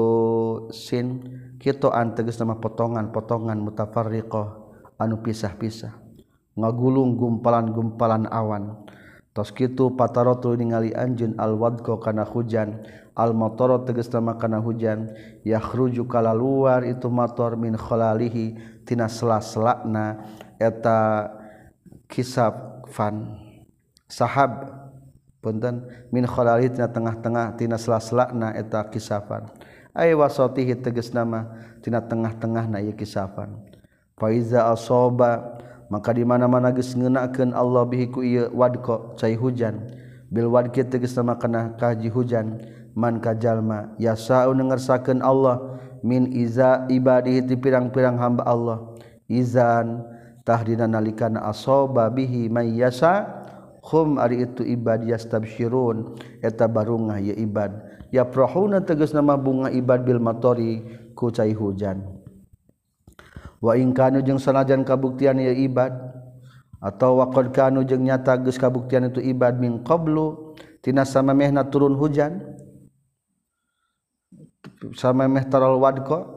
sin. 0.71 1.21
kitoan 1.61 2.13
teges 2.17 2.39
nama 2.41 2.57
potongan-potongan 2.61 3.59
mutafarriqah 3.61 4.49
anu 5.01 5.21
pisah-pisah. 5.21 5.93
Ngagulung 6.57 7.21
gumpalan-gumpalan 7.21 8.29
awan. 8.33 8.89
Tos 9.37 9.53
kitu 9.53 9.93
patarotu 9.93 10.57
ningali 10.57 10.97
anjeun 10.97 11.37
alwadqa 11.37 12.01
kana 12.01 12.25
hujan. 12.25 12.81
Almatoro 13.13 13.85
teges 13.85 14.09
nama 14.09 14.41
kana 14.41 14.65
hujan. 14.65 15.13
Yakhruju 15.45 16.09
kala 16.09 16.33
luar 16.33 16.89
itu 16.89 17.13
motor 17.13 17.61
min 17.61 17.77
khalalihi 17.77 18.57
tina 18.89 19.13
sela-selana 19.13 20.25
eta 20.57 21.29
kisab 22.09 22.89
fan. 22.89 23.37
Sahab 24.09 24.73
punten 25.45 25.85
min 26.09 26.25
khalalihi 26.25 26.73
tina 26.73 26.89
tengah-tengah 26.89 27.61
tina 27.61 27.77
sela-selana 27.77 28.57
eta 28.57 28.89
kisafan 28.89 29.53
ay 29.97 30.13
wasotihi 30.13 30.77
tegas 30.85 31.11
nama 31.17 31.49
tina 31.81 32.05
tengah-tengah 32.05 32.69
na 32.69 32.79
ieu 32.85 32.93
kisafan 32.93 33.57
fa 34.17 34.29
iza 34.29 34.69
asaba 34.69 35.57
maka 35.87 36.11
di 36.11 36.27
mana-mana 36.27 36.75
geus 36.75 36.99
ngeunakeun 36.99 37.55
Allah 37.55 37.87
bihi 37.87 38.11
ku 38.11 38.21
ieu 38.23 38.51
wadqa 38.51 39.15
cai 39.15 39.39
hujan. 39.39 39.87
Bil 40.27 40.51
wadqi 40.51 40.83
tegas 40.83 41.15
nama 41.15 41.39
kana 41.39 41.79
kaji 41.79 42.11
hujan 42.11 42.59
man 42.99 43.23
kajalma 43.23 43.95
yasau 44.03 44.51
ngersakeun 44.51 45.23
Allah 45.23 45.79
min 46.03 46.35
iza 46.35 46.91
ibadihi 46.91 47.47
ti 47.47 47.55
pirang-pirang 47.55 48.19
hamba 48.19 48.43
Allah. 48.43 48.79
Izan 49.31 50.03
tahdina 50.43 50.91
nalikana 50.91 51.47
asaba 51.47 52.11
bihi 52.11 52.51
may 52.51 52.75
yasa 52.75 53.27
hum 53.87 54.19
ari 54.19 54.43
itu 54.43 54.67
ibad 54.67 55.07
yastabsyirun 55.07 56.19
eta 56.43 56.67
barungah 56.67 57.23
ya 57.23 57.35
ibad. 57.39 57.86
ya 58.15 58.23
prohuna 58.27 58.83
tegas 58.83 59.11
nama 59.11 59.35
bunga 59.35 59.71
ibad 59.71 60.07
bil 60.07 60.23
matori 60.23 60.83
kucai 61.17 61.55
hujan. 61.57 62.03
Wa 63.57 63.73
in 63.75 63.97
kanu 63.97 64.21
jeung 64.21 64.39
sanajan 64.39 64.85
kabuktian 64.85 65.41
ya 65.41 65.51
ibad 65.51 65.91
atau 66.77 67.25
waqad 67.25 67.57
kanu 67.57 67.83
jeung 67.89 68.05
nyata 68.05 68.37
geus 68.37 68.61
kabuktian 68.61 69.09
itu 69.09 69.19
ibad 69.25 69.57
min 69.57 69.81
qablu 69.81 70.55
tina 70.85 71.09
samamehna 71.09 71.65
turun 71.67 71.97
hujan 71.97 72.45
samameh 74.93 75.49
taral 75.49 75.81
wadqa 75.81 76.29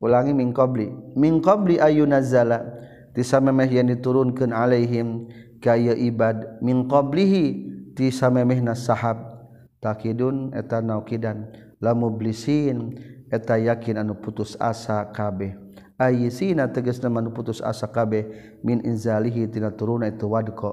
ulangi 0.00 0.32
min 0.32 0.56
qabli. 0.56 0.88
Min 1.20 1.44
qabli 1.44 1.76
ayunazala 1.76 2.64
disamemeh 3.12 3.68
yang 3.68 3.92
diturunkan 3.92 4.56
alaihim 4.56 5.28
kaya 5.60 5.92
ibad 5.92 6.58
min 6.64 6.88
qablihi. 6.88 7.68
ti 8.00 8.08
samemehna 8.08 8.72
sahab 8.72 9.44
takidun 9.84 10.56
eta 10.56 10.80
naukidan 10.80 11.52
lamublisin 11.84 12.96
eta 13.28 13.60
yakin 13.60 14.00
anu 14.00 14.16
putus 14.16 14.56
asa 14.56 15.04
kabeh 15.12 15.52
ayisina 16.00 16.64
tegasna 16.72 17.12
anu 17.12 17.28
putus 17.28 17.60
asa 17.60 17.84
kabeh 17.92 18.56
min 18.64 18.80
inzalihi 18.80 19.52
tina 19.52 19.68
turuna 19.68 20.08
itu 20.08 20.24
wadqa 20.24 20.72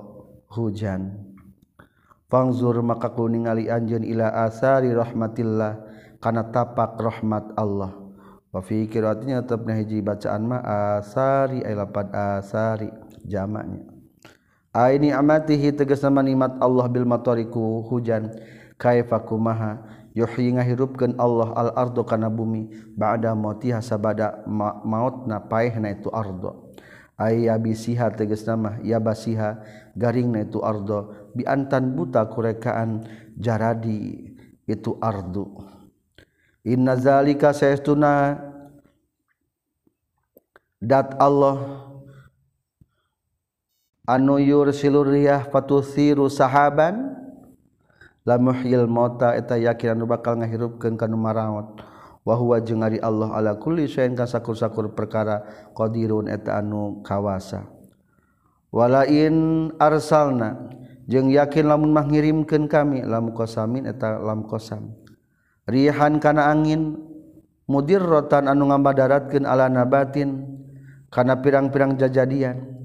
hujan 0.56 1.28
Pangzur 2.28 2.76
maka 2.84 3.16
ku 3.16 3.24
ningali 3.32 3.72
anjeun 3.72 4.04
ila 4.04 4.28
asari 4.44 4.92
rahmatillah 4.92 5.80
kana 6.20 6.52
tapak 6.52 7.00
rahmat 7.00 7.56
Allah. 7.56 7.96
Wa 8.52 8.60
fi 8.60 8.84
qiraatinya 8.84 9.48
tetapna 9.48 9.80
hiji 9.80 10.04
bacaan 10.04 10.44
ma 10.44 10.60
asari 11.00 11.64
ay 11.64 11.72
lapan 11.72 12.12
asari 12.12 12.92
jamaknya. 13.24 13.87
aini 14.78 15.10
amatihi 15.10 15.74
tegasna 15.74 16.22
nikmat 16.22 16.62
Allah 16.62 16.86
bil 16.86 17.10
matariku 17.10 17.82
hujan. 17.90 18.30
Kaifa 18.78 19.18
kumaha? 19.26 19.82
Yuhyi 20.14 20.54
ngahirupkeun 20.54 21.18
Allah 21.18 21.50
al 21.58 21.70
ardo 21.74 22.06
kana 22.06 22.30
bumi. 22.30 22.70
Ba'da 22.94 23.34
mautiha 23.34 23.82
sabada 23.82 24.46
ma 24.46 24.78
mautna 24.86 25.42
paehna 25.42 25.98
itu 25.98 26.14
ardo. 26.14 26.70
Ai 27.18 27.50
abisiha 27.50 28.14
tegasna 28.14 28.54
mah 28.54 28.76
ya 28.86 29.02
basiha 29.02 29.58
garingna 29.98 30.46
itu 30.46 30.62
ardo. 30.62 31.34
Bi 31.34 31.42
antan 31.50 31.98
buta 31.98 32.30
kurekaan 32.30 33.10
jaradi 33.34 34.30
itu 34.70 34.94
ardu. 35.02 35.66
Inna 36.62 36.94
zalika 36.94 37.54
sayastuna 37.54 38.38
dat 40.78 41.18
Allah 41.18 41.87
anu 44.08 44.40
yur 44.40 44.72
siluriah 44.72 45.44
fatusiru 45.52 46.32
sahaban. 46.32 47.28
La 48.28 48.36
muhyil 48.36 48.92
mauta 48.92 49.40
eta 49.40 49.56
yakin 49.56 49.96
anu 49.96 50.04
bakal 50.04 50.36
ngahirupkeun 50.36 51.00
kana 51.00 51.16
marawat 51.16 51.80
wa 52.28 52.36
huwa 52.36 52.60
jeung 52.60 52.84
ari 52.84 53.00
Allah 53.00 53.32
ala 53.32 53.56
kulli 53.56 53.88
syai'in 53.88 54.20
kasakur-sakur 54.20 54.92
perkara 54.92 55.48
qadirun 55.72 56.28
eta 56.28 56.60
anu 56.60 57.00
kawasa. 57.08 57.64
Walain 58.68 59.72
arsalna 59.80 60.60
jeung 61.08 61.32
yakin 61.32 61.72
lamun 61.72 61.96
mah 61.96 62.04
ngirimkeun 62.04 62.68
kami 62.68 63.00
lam 63.08 63.32
qasamin 63.32 63.88
eta 63.88 64.20
lam 64.20 64.44
qasam. 64.44 64.92
Rihan 65.64 66.20
kana 66.20 66.52
angin 66.52 67.00
mudirrotan 67.64 68.52
anu 68.52 68.68
ngambadaratkeun 68.68 69.48
ala 69.48 69.72
nabatin 69.72 70.52
kana 71.08 71.40
pirang-pirang 71.40 71.96
jajadian. 71.96 72.77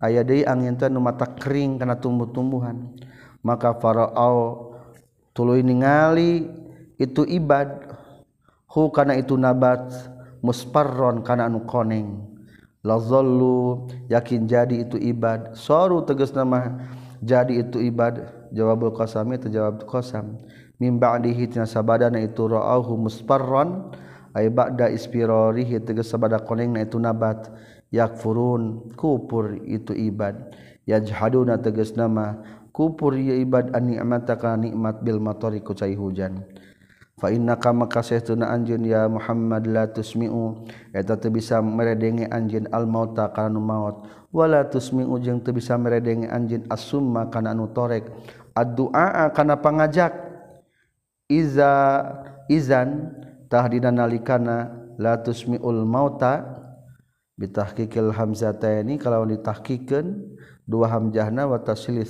aya 0.00 0.20
deui 0.26 0.44
angin 0.44 0.76
teh 0.76 0.88
nu 0.90 1.00
mata 1.00 1.24
kering 1.24 1.80
kana 1.80 1.96
tumbuh-tumbuhan. 1.96 2.96
Maka 3.40 3.78
farao 3.78 4.74
tuluy 5.30 5.62
ningali 5.62 6.50
itu 6.98 7.22
ibad. 7.28 7.94
Hu 8.66 8.92
kana 8.92 9.16
itu 9.16 9.38
nabat 9.38 9.88
musparron 10.44 11.24
kana 11.24 11.48
anu 11.48 11.64
koneng. 11.64 12.36
Lazallu 12.86 13.88
yakin 14.06 14.46
jadi 14.46 14.86
itu 14.86 15.00
ibad. 15.00 15.58
Soru 15.58 16.04
tegas 16.06 16.30
nama 16.30 16.86
jadi 17.18 17.66
itu 17.66 17.82
ibad. 17.82 18.22
Jawabul 18.54 18.94
qasami 18.94 19.40
terjawab 19.42 19.82
qasam. 19.90 20.38
Min 20.76 21.00
ba'dihi 21.00 21.50
tina 21.50 21.64
sabadana 21.64 22.20
itu 22.22 22.46
ra'ahu 22.46 22.94
musparron. 22.94 23.90
Ay 24.36 24.52
ba'da 24.52 24.92
ispirarihi 24.92 25.80
tegas 25.80 26.12
sabada 26.12 26.36
koneng 26.38 26.76
na 26.76 26.84
itu 26.84 27.00
nabat. 27.00 27.48
Yakfurun 27.96 28.92
kupur 28.92 29.56
itu 29.64 29.96
ibad. 29.96 30.52
Yajhaduna 30.84 31.58
tegas 31.58 31.96
nama 31.96 32.44
kupur 32.70 33.16
ya 33.16 33.34
ibad 33.40 33.72
an 33.72 33.88
ni'mataka 33.88 34.54
nikmat 34.60 35.00
bil 35.00 35.18
matori 35.18 35.64
ku 35.64 35.72
cai 35.72 35.96
hujan. 35.96 36.44
Fa 37.16 37.32
innaka 37.32 37.72
maka 37.72 38.04
saestuna 38.04 38.52
anjeun 38.52 38.84
ya 38.84 39.08
Muhammad 39.08 39.64
la 39.64 39.88
tusmi'u. 39.88 40.68
Eta 40.92 41.16
teu 41.16 41.32
bisa 41.32 41.64
meredenge 41.64 42.28
anjeun 42.28 42.68
al 42.68 42.84
mauta 42.84 43.32
kana 43.32 43.56
maut. 43.56 44.04
Wala 44.28 44.68
tusmi'u 44.68 45.16
jeung 45.24 45.40
teu 45.40 45.56
bisa 45.56 45.80
meredenge 45.80 46.28
anjeun 46.28 46.68
as-summa 46.68 47.32
kana 47.32 47.56
anu 47.56 47.72
torek. 47.72 48.12
Ad-du'a 48.52 49.32
kana 49.32 49.56
pangajak. 49.56 50.12
Iza 51.26 52.04
izan 52.52 53.16
tahdina 53.48 53.88
nalikana 53.88 54.70
la 55.00 55.16
tusmi'ul 55.16 55.88
mauta 55.88 56.44
bitahkikil 57.36 58.16
hamzataini 58.16 58.96
kalau 58.96 59.28
ditahkikeun 59.28 60.36
dua 60.64 60.88
hamzahna 60.88 61.44
wa 61.44 61.60
tasilil 61.60 62.08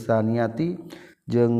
jeung 1.26 1.56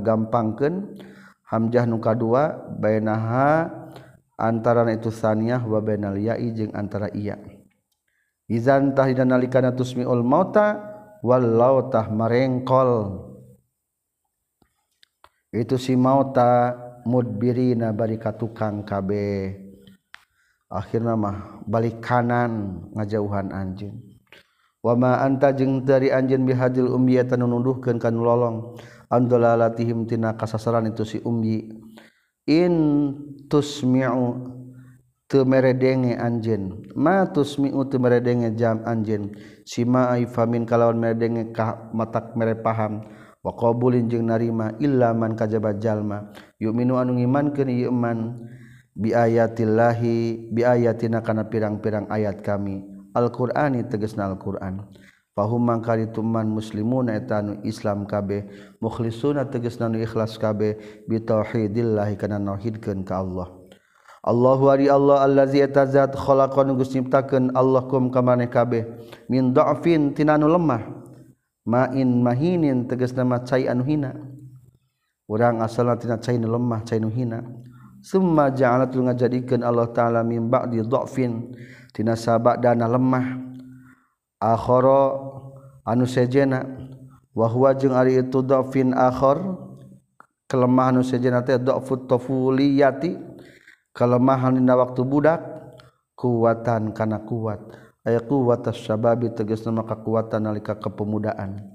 gampangkeun 0.00 0.96
hamzah 1.44 1.84
nu 1.84 2.00
kadua 2.00 2.56
bainaha 2.80 3.68
antara 4.40 4.88
itu 4.90 5.12
tsaniyah 5.12 5.62
wa 5.62 5.78
bainal 5.84 6.16
ya'i 6.16 6.50
jeung 6.56 6.72
antara 6.72 7.12
iya. 7.12 7.38
Izan 8.48 8.92
tahidan 8.92 9.32
nalikana 9.32 9.72
tusmiul 9.72 10.24
mauta 10.24 10.80
wallau 11.24 11.88
tah 11.88 12.12
marengkol. 12.12 13.22
Itu 15.54 15.78
si 15.80 15.94
mauta 15.94 16.76
mudbirina 17.06 17.94
bari 17.94 18.18
ka 18.20 18.34
tukang 18.36 18.82
kabeh 18.82 19.63
akhirnya 20.74 21.14
mah 21.14 21.62
balik 21.70 22.02
kanan 22.02 22.82
ngajauhan 22.98 23.54
anjing 23.54 23.94
wama 24.84 25.24
anta 25.24 25.54
jeung 25.56 25.80
dari 25.80 26.12
anjin 26.12 26.44
bihadil 26.44 26.92
umyi 26.92 27.24
eta 27.24 27.40
nunuduhkeun 27.40 27.96
ka 27.96 28.12
lolong. 28.12 28.76
Andalalatihim 29.08 30.04
tina 30.10 30.34
kasasaran 30.34 30.90
itu 30.90 31.06
si 31.06 31.18
umyi 31.22 31.70
in 32.50 32.74
tusmi'u 33.46 34.52
teu 35.30 35.46
meredenge 35.46 36.18
anjeun. 36.18 36.82
Ma 36.98 37.24
tusmi'u 37.28 37.88
teu 37.88 38.02
meredenge 38.02 38.52
jam 38.58 38.82
anjeun. 38.82 39.32
Sima 39.64 40.12
famin 40.28 40.66
kalawan 40.66 40.98
meredenge 40.98 41.54
ka 41.54 41.88
matak 41.94 42.34
mere 42.34 42.58
paham. 42.58 43.06
Wa 43.44 43.52
qabulin 43.54 44.08
jeung 44.08 44.28
narima 44.28 44.74
illa 44.80 45.12
man 45.14 45.36
kajaba 45.36 45.76
jalma. 45.76 46.32
Yu'minu 46.58 46.98
anu 46.98 47.16
ngimankeun 47.20 47.70
ieu 47.70 47.92
iman 47.92 48.40
biayatillahi 48.94 50.50
biayatina 50.50 51.22
kana 51.22 51.46
pirang-pirang 51.50 52.06
ayat 52.10 52.42
kami. 52.42 52.82
Alqurani 53.14 53.86
tegesna 53.86 54.26
Alquran. 54.26 54.82
Fahum 55.34 55.66
mangkali 55.66 56.14
tuman 56.14 56.46
muslimuna 56.46 57.18
etanu 57.18 57.58
Islam 57.66 58.06
kabeh 58.06 58.46
mukhlisuna 58.78 59.50
tegesna 59.50 59.90
nu 59.90 59.98
ikhlas 59.98 60.38
kabeh 60.38 60.78
bitauhidillahi 61.10 62.14
kana 62.14 62.38
nauhidkeun 62.38 63.02
ka 63.02 63.18
Allah. 63.18 63.50
Allahu 64.22 64.70
ari 64.70 64.86
Allah 64.86 65.26
allazi 65.26 65.58
etazat 65.58 66.14
khalaqan 66.14 66.70
geus 66.78 66.94
nyiptakeun 66.94 67.50
Allah 67.58 67.82
kum 67.90 68.14
ka 68.14 68.22
maneh 68.22 68.46
kabeh. 68.46 68.86
Min 69.26 69.50
dha'fin 69.50 70.14
tinanu 70.14 70.46
lemah. 70.46 70.86
Ma'in 71.66 72.22
mahinin 72.22 72.86
tegasna 72.86 73.26
ma 73.26 73.42
cai 73.42 73.66
anu 73.66 73.82
hina. 73.82 74.14
Urang 75.26 75.60
asalna 75.66 75.98
tina 75.98 76.16
cai 76.16 76.38
nu 76.38 76.46
lemah 76.46 76.86
cai 76.86 77.02
nu 77.02 77.10
hina. 77.10 77.42
Summa 78.04 78.52
ja'alat 78.52 78.92
ngajadikeun 78.92 79.64
Allah 79.64 79.88
taala 79.88 80.20
min 80.20 80.52
ba'di 80.52 80.84
dha'fin. 80.84 81.56
Tina 81.96 82.12
sabadana 82.12 82.84
lemah. 82.84 83.40
Akhara 84.36 85.16
anu 85.88 86.04
sejena. 86.04 86.68
Wa 87.32 87.48
huwa 87.48 87.72
jeung 87.72 87.96
ari 87.96 88.20
itu 88.20 88.44
dha'fin 88.44 88.92
akhar. 88.92 89.40
Kelemahan 90.44 91.00
anu 91.00 91.02
sejena 91.02 91.40
teh 91.40 91.56
dha'fut 91.56 92.04
tafuliyati 92.04 93.16
kelemahan 93.96 94.60
dina 94.60 94.76
waktu 94.76 95.00
budak. 95.00 95.40
Kuatan 96.14 96.94
kana 96.94 97.26
kuat 97.26 97.58
aya 98.06 98.22
kuwatas 98.22 98.78
syababi 98.78 99.34
tegasna 99.34 99.82
maka 99.82 99.98
kekuatan 99.98 100.46
nalika 100.46 100.78
kepemudaan. 100.78 101.74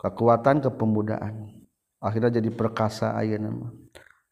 Kekuatan 0.00 0.64
kepemudaan. 0.64 1.60
Akhirnya 2.00 2.40
jadi 2.40 2.48
perkasa 2.54 3.12
ayeuna 3.18 3.50
mah. 3.50 3.70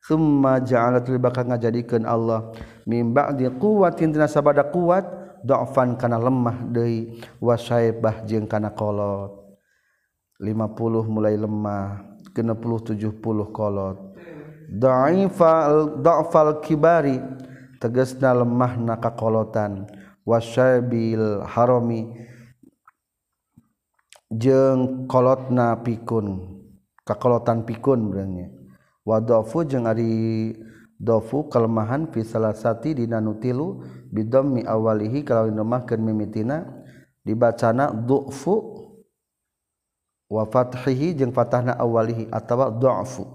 Summa 0.05 0.61
ja'alat 0.61 1.09
bakal 1.17 1.49
ngajadikeun 1.49 2.05
Allah. 2.05 2.53
Mimba 2.85 3.33
di 3.33 3.49
kuwatin 3.49 4.13
tina 4.13 4.29
sabada 4.29 4.61
kuat 4.69 5.09
dhafan 5.41 5.97
kana 5.97 6.21
lemah 6.21 6.61
deui 6.69 7.25
wasaibah 7.41 8.21
jeung 8.29 8.45
kana 8.45 8.69
kolot. 8.77 9.33
50 10.37 11.09
mulai 11.09 11.41
lemah 11.41 12.05
60 12.37 13.01
70 13.01 13.17
kolot. 13.49 13.97
Dha'ifal 14.69 16.05
dha'fal 16.05 16.61
kibari 16.61 17.17
tegasna 17.81 18.37
lemahna 18.37 19.01
kakolotan. 19.01 19.89
Wasaibil 20.25 21.45
harami 21.45 22.09
jeung 24.33 25.05
kolotna 25.05 25.81
pikun 25.85 26.41
kakolotan 27.05 27.69
pikun 27.69 28.09
berarti 28.09 28.64
wadofu 29.05 29.69
jeung 29.69 29.85
ari 29.85 30.57
dofu 30.97 31.45
kalemahan 31.53 32.09
fi 32.09 32.25
salasati 32.25 32.97
dina 32.97 33.21
nu 33.21 33.37
tilu 33.37 33.85
bidhammi 34.09 34.65
awalihi 34.65 35.21
kalawan 35.21 35.53
lemahkeun 35.53 36.01
mimitina 36.01 36.65
dibacana 37.21 37.93
dhufu 37.93 38.81
wa 40.33 40.49
fathihi 40.49 41.13
jeung 41.21 41.37
fatahna 41.37 41.77
awalihi 41.77 42.33
atawa 42.33 42.73
dhufu 42.73 43.29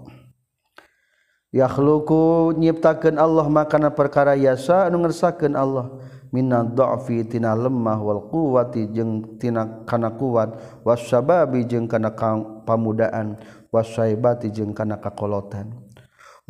yakhluqu 1.54 2.54
nyiptakeun 2.58 3.18
Allah 3.18 3.46
makana 3.46 3.94
perkara 3.94 4.34
yasa 4.34 4.90
anu 4.90 5.06
ngersakeun 5.06 5.54
Allah 5.54 5.98
minna 6.30 6.62
dhafi 6.62 7.26
tina 7.26 7.58
lemah 7.58 7.98
wal 7.98 8.26
quwwati 8.30 8.90
jeung 8.94 9.38
tina 9.38 9.82
kana 9.82 10.14
kuat 10.14 10.54
wasyababi 10.86 11.66
jeung 11.66 11.90
kana 11.90 12.14
pamudaan. 12.62 13.38
wasaibati 13.70 14.50
jeung 14.50 14.74
kana 14.74 14.98
kakolotan. 14.98 15.72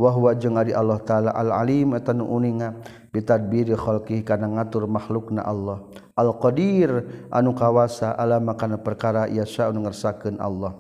Wahwa 0.00 0.32
jeung 0.32 0.56
ari 0.56 0.72
Allah 0.72 0.96
taala 1.04 1.30
al 1.36 1.52
alim 1.52 1.92
eta 1.92 2.16
nu 2.16 2.24
uninga 2.24 2.80
bitadbiri 3.12 3.76
khalqi 3.76 4.24
kana 4.24 4.48
ngatur 4.48 4.88
makhlukna 4.88 5.44
Allah. 5.44 5.84
Al 6.16 6.32
qadir 6.40 7.04
anu 7.28 7.52
kawasa 7.52 8.16
alama 8.16 8.56
kana 8.56 8.80
perkara 8.80 9.28
yasa 9.28 9.68
anu 9.68 9.84
ngersakeun 9.84 10.40
Allah. 10.40 10.72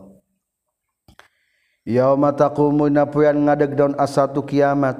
Yauma 1.84 2.32
taqumu 2.32 2.88
napuyan 2.88 3.36
ngadegdaun 3.36 3.92
asatu 4.00 4.40
kiamat 4.40 4.96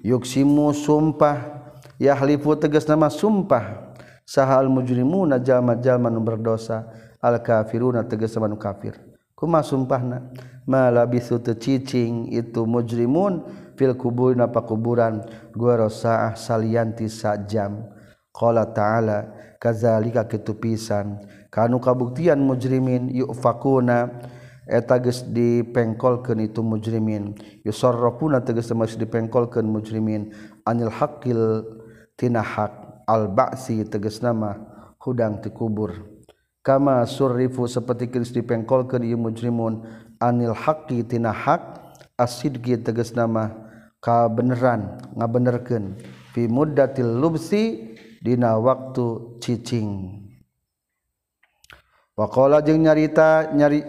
yuksimu 0.00 0.72
sumpah 0.72 1.68
yahlifu 2.00 2.56
tegas 2.56 2.88
nama 2.88 3.12
sumpah. 3.12 3.92
Sahal 4.24 4.70
mujrimuna 4.72 5.36
jalma-jalma 5.36 6.08
nu 6.08 6.24
berdosa 6.24 6.88
al 7.20 7.36
kafiruna 7.36 8.00
tegas 8.00 8.32
sama 8.32 8.48
nu 8.48 8.56
kafir. 8.56 9.11
kuma 9.42 9.58
sumpahna 9.66 10.30
malabisu 10.70 11.42
teu 11.42 11.58
cicing 11.58 12.30
itu 12.30 12.62
mujrimun 12.62 13.42
fil 13.74 13.98
kubur 13.98 14.38
napa 14.38 14.62
kuburan 14.62 15.18
gua 15.50 15.82
rosaah 15.82 16.38
salianti 16.38 17.10
sajam. 17.10 17.90
Qala 18.30 18.70
ta'ala 18.70 19.34
kazalika 19.58 20.30
kitu 20.30 20.54
pisan 20.56 21.20
kanu 21.50 21.82
kabuktian 21.82 22.38
mujrimin 22.38 23.10
yufakuna 23.10 24.08
eta 24.64 25.02
geus 25.02 25.26
dipengkolkeun 25.26 26.46
itu 26.46 26.62
mujrimin. 26.62 27.34
Yusarrafuna 27.66 28.46
tegas 28.46 28.70
mas 28.78 28.94
dipengkolkeun 28.94 29.66
mujrimin. 29.66 30.30
Anil 30.62 30.94
haqqil 30.94 31.66
tina 32.14 32.46
hak 32.46 33.04
al 33.10 33.26
ba'si 33.26 33.82
tegas 33.90 34.22
nama 34.22 34.54
hudang 35.02 35.42
ti 35.42 35.50
kubur. 35.50 36.11
kama 36.62 37.02
surrifu 37.04 37.66
seperti 37.66 38.06
geus 38.06 38.30
dipengkolkeun 38.30 39.02
ieu 39.02 39.18
mujrimun 39.18 39.82
anil 40.22 40.54
haqqi 40.54 41.02
tina 41.02 41.34
hak 41.34 41.82
asidqi 42.14 42.78
tegas 42.78 43.12
nama 43.18 43.50
kabeneran 43.98 45.02
ngabenerkeun. 45.18 45.98
Fi 46.32 46.46
muddatil 46.46 47.18
lubsi 47.18 47.92
dina 48.22 48.56
waktu 48.56 49.36
cicing. 49.42 50.22
Pakola 52.14 52.62
jeung 52.62 52.80
nyarita 52.86 53.50
nyari 53.52 53.82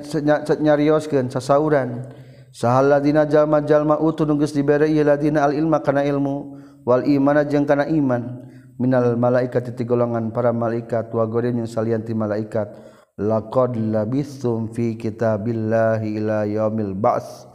nyarioskeun 0.60 1.30
sasauran 1.30 2.10
sahaladina 2.50 3.30
jalma 3.30 3.62
jalma 3.62 3.96
utun 4.02 4.34
geus 4.42 4.52
dibere 4.52 4.90
ieu 4.90 5.06
ladina 5.06 5.46
al 5.46 5.54
ilma 5.54 5.80
kana 5.86 6.02
ilmu 6.02 6.58
wal 6.84 7.06
imana 7.06 7.46
jeung 7.46 7.70
kana 7.70 7.86
iman. 7.86 8.50
Minal 8.80 9.18
malaikat 9.18 9.74
ti 9.74 9.84
golongan 9.84 10.34
para 10.34 10.54
malaikat 10.54 11.12
wa 11.14 11.26
goden 11.26 11.64
yang 11.64 11.70
salianti 11.70 12.14
malaikat. 12.16 12.70
Laqad 13.14 13.78
labistum 13.78 14.74
fi 14.74 14.98
kitabillahi 14.98 16.18
ila 16.18 16.50
yaumil 16.50 16.98
ba's 16.98 17.46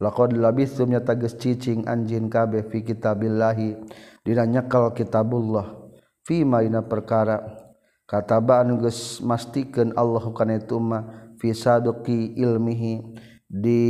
laqad 0.00 0.32
labistum 0.32 0.88
nyata 0.88 1.12
geus 1.20 1.36
cicing 1.36 1.84
anjin 1.84 2.32
kabeh 2.32 2.64
fi 2.68 2.80
kitabillahi. 2.80 3.76
Dina 4.24 4.48
nyekal 4.48 4.96
kitabullah. 4.96 5.92
Fi 6.26 6.42
ma 6.42 6.64
perkara. 6.82 7.66
Kataba 8.06 8.62
anu 8.62 8.80
geus 8.80 9.20
mastikeun 9.20 9.92
Allah 9.98 10.24
kana 10.32 10.58
itu 10.62 10.78
mah 10.80 11.34
fi 11.36 11.52
saduqi 11.52 12.34
ilmihi. 12.38 13.02
Di 13.46 13.82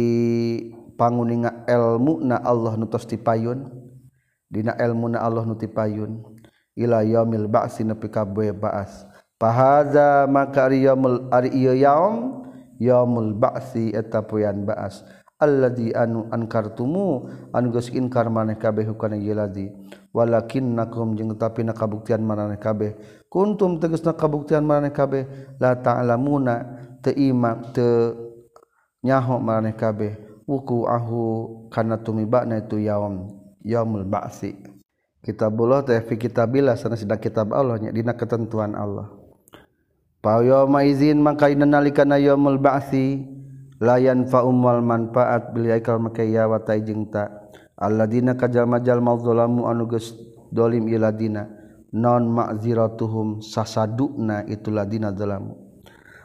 panguninga 0.96 1.68
ilmu 1.68 2.24
na 2.24 2.40
Allah 2.40 2.74
nu 2.80 2.88
tos 2.88 3.04
tipayun 3.04 3.68
dina 4.48 4.72
ilmu 4.80 5.12
na 5.12 5.20
Allah 5.20 5.44
nu 5.44 5.54
tipayun 5.54 6.35
ila 6.76 7.00
yaumil 7.02 7.48
ba'si 7.48 7.82
nepi 7.82 8.12
ka 8.12 8.22
bae 8.28 8.52
ba'as. 8.52 9.08
Fahaza 9.40 10.28
maka 10.28 10.68
ari 10.68 10.84
yaumul 10.84 11.28
ari 11.32 11.52
ieu 11.56 11.76
yaum 11.76 12.44
yaumul 12.76 13.32
ba'si 13.32 13.96
eta 13.96 14.20
poean 14.22 14.68
ba'as. 14.68 15.04
Alladzi 15.36 15.92
anu 15.92 16.24
ankartumu 16.32 17.28
anu 17.52 17.68
geus 17.68 17.92
inkar 17.92 18.32
maneh 18.32 18.56
kabeh 18.56 18.88
kana 18.96 19.16
ieu 19.16 19.36
ladzi. 19.36 19.68
Walakinnakum 20.16 21.12
jeung 21.16 21.36
tapi 21.36 21.64
na 21.64 21.76
kabuktian 21.76 22.24
maneh 22.24 22.56
kabeh. 22.56 22.96
Kuntum 23.28 23.76
tegasna 23.76 24.16
kabuktian 24.16 24.64
maneh 24.64 24.92
kabeh. 24.92 25.28
La 25.60 25.76
ta'lamuna 25.76 26.64
teu 27.04 27.12
ima 27.12 27.60
teu 27.76 28.16
nyaho 29.04 29.36
maneh 29.36 29.76
kabeh. 29.76 30.16
Wuku 30.48 30.88
ahu 30.88 31.24
kana 31.68 32.00
tumibana 32.00 32.56
itu 32.56 32.80
yaum 32.80 33.28
yaumul 33.60 34.08
ba'si. 34.08 34.75
kitabullah 35.26 35.82
teh 35.82 35.98
fi 36.06 36.14
kitabillah 36.14 36.78
sana 36.78 36.94
sedang 36.94 37.18
kitab 37.18 37.50
Allah 37.50 37.82
nya 37.82 37.90
dina 37.90 38.14
ketentuan 38.14 38.78
Allah. 38.78 39.10
Fa 40.22 40.38
yauma 40.38 40.86
izin 40.86 41.18
maka 41.18 41.50
dina 41.50 41.66
nalika 41.66 42.06
yaumul 42.06 42.62
ba'si 42.62 43.26
la 43.82 43.98
yanfa'u 43.98 44.54
wal 44.54 44.80
manfaat 44.86 45.50
bil 45.50 45.66
yaikal 45.66 45.98
makaya 45.98 46.46
wa 46.46 46.62
taijing 46.62 47.10
ta. 47.10 47.50
Alladina 47.76 48.38
kajalma-jalma 48.38 49.20
zalamu 49.20 49.68
anu 49.68 49.84
geus 49.90 50.16
dolim 50.48 50.88
iladina 50.88 51.44
non 51.92 52.24
ma'ziratuhum 52.32 53.44
sasaduna 53.44 54.48
itu 54.48 54.72
ladina 54.72 55.12
zalamu. 55.12 55.58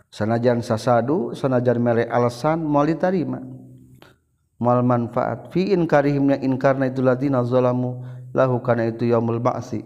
Sanajan 0.08 0.64
sasadu 0.64 1.36
sanajan 1.36 1.80
mere 1.82 2.08
alasan 2.08 2.64
moal 2.64 2.88
ditarima. 2.88 3.44
Moal 4.62 4.86
manfaat 4.86 5.52
fi 5.52 5.74
inkarihimna 5.76 6.40
inkarna 6.40 6.88
itu 6.88 7.04
ladina 7.04 7.44
zalamu 7.44 8.00
lahu 8.32 8.60
kana 8.63 8.88
itu 8.88 9.08
yaumul 9.08 9.39
ba'si 9.39 9.84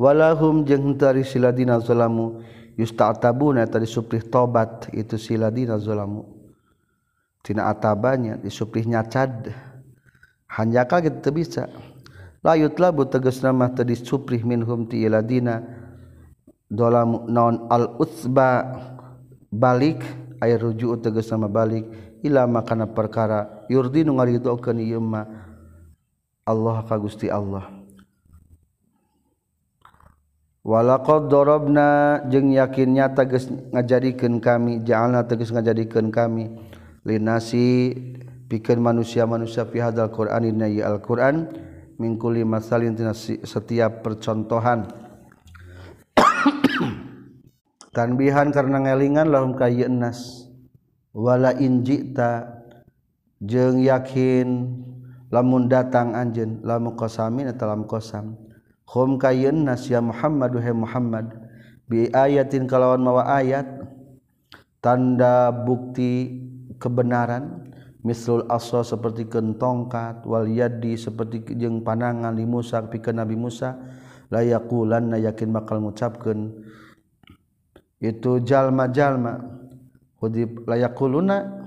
walahum 0.00 0.64
jeung 0.64 0.96
tari 0.96 1.24
siladina 1.24 1.76
zalamu 1.80 2.40
yusta'tabuna 2.80 3.68
tadi 3.68 3.84
suprih 3.84 4.24
tobat 4.24 4.88
itu 4.96 5.20
siladina 5.20 5.76
zalamu 5.76 6.24
tina 7.44 7.68
atabanya 7.68 8.36
disuprihnya 8.40 9.04
cad 9.08 9.52
hanjaka 10.50 11.00
gitu 11.06 11.30
bisa. 11.32 11.70
Layut 12.40 12.72
labu 12.80 13.04
tegas 13.04 13.44
nama 13.44 13.68
tadi 13.68 13.92
suprih 13.92 14.40
minhum 14.48 14.88
ti 14.88 15.04
iladina 15.04 15.60
dolam 16.72 17.28
non 17.28 17.68
al 17.68 18.00
utsba 18.00 18.80
balik 19.52 20.00
air 20.40 20.58
ruju 20.58 20.96
teges 21.04 21.28
sama 21.28 21.46
balik. 21.46 21.86
Ilama 22.24 22.64
kana 22.64 22.88
perkara 22.88 23.64
yurdi 23.68 24.04
nu 24.04 24.16
ngaridokeun 24.16 24.80
ieu 24.80 25.00
mah 25.00 25.24
Allah 26.44 26.82
ka 26.84 26.96
Gusti 26.98 27.30
Allah. 27.30 27.68
Walaqad 30.60 31.32
darabna 31.32 32.20
jeung 32.28 32.52
yakin 32.52 32.92
nyata 32.92 33.24
geus 33.24 33.48
ngajadikeun 33.48 34.44
kami 34.44 34.84
ja'alna 34.84 35.24
tegas 35.24 35.48
ngajadikeun 35.48 36.12
kami. 36.12 36.52
Linasi 37.00 37.96
pikeun 38.44 38.76
manusia-manusia 38.76 39.64
fi 39.64 39.80
hadzal 39.80 40.12
qur'anina 40.12 40.68
ya 40.68 40.92
al-qur'an 40.92 41.48
min 41.96 42.20
kulli 42.20 42.44
masalin 42.44 42.92
setiap 43.16 44.04
percontohan. 44.04 44.84
Tanbihan 47.90 48.50
karena 48.54 48.82
ngelingan 48.82 49.30
lahum 49.30 49.54
kayyin 49.54 50.02
nas. 50.02 50.46
Wala 51.10 51.54
in 51.58 51.82
jita 51.82 52.60
jeung 53.40 53.80
yakin 53.80 54.78
lamun 55.32 55.70
datang 55.70 56.12
anjeun 56.12 56.60
lamun 56.60 56.92
qasamin 56.98 57.48
atau 57.48 57.70
lam 57.70 57.88
qasam 57.88 58.36
hum 58.90 59.16
kayyin 59.16 59.64
nas 59.64 59.88
ya 59.88 60.04
Muhammad 60.04 60.52
wa 60.52 60.62
Muhammad 60.84 61.26
bi 61.88 62.10
ayatin 62.12 62.68
kalawan 62.68 63.00
mawa 63.00 63.24
ayat 63.38 63.64
tanda 64.84 65.48
bukti 65.54 66.42
kebenaran 66.76 67.72
misul 68.04 68.44
aso 68.50 68.84
seperti 68.84 69.30
kentongkat 69.30 70.26
wal 70.28 70.44
yadi 70.44 70.98
seperti 71.00 71.56
jeung 71.56 71.80
panangan 71.80 72.36
di 72.36 72.44
Musa 72.44 72.82
pikeun 72.84 73.22
Nabi 73.22 73.40
Musa 73.40 73.78
layakulanna 74.28 75.16
yakin 75.16 75.54
bakal 75.54 75.80
ngucapkeun 75.80 76.60
itu 78.00 78.40
jalma-jalma. 78.42 79.60
Hudib 80.20 80.68
layakuluna 80.68 81.64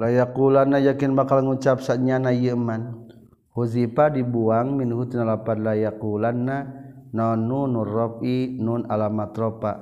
layakulana 0.00 0.80
yakin 0.80 1.12
bakal 1.12 1.44
ngucap 1.44 1.84
sanyana 1.84 2.32
yeman 2.32 3.04
huzifa 3.52 4.08
dibuang 4.08 4.80
min 4.80 4.88
hutina 4.96 5.28
lapad 5.28 5.60
layakulana 5.60 6.72
non 7.12 7.44
nunur 7.44 7.84
rofi 7.84 8.56
nun 8.56 8.88
alamat 8.88 9.32
ropa. 9.36 9.72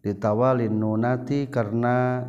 Ditawalin 0.00 0.70
nunati 0.70 1.50
karena 1.50 2.22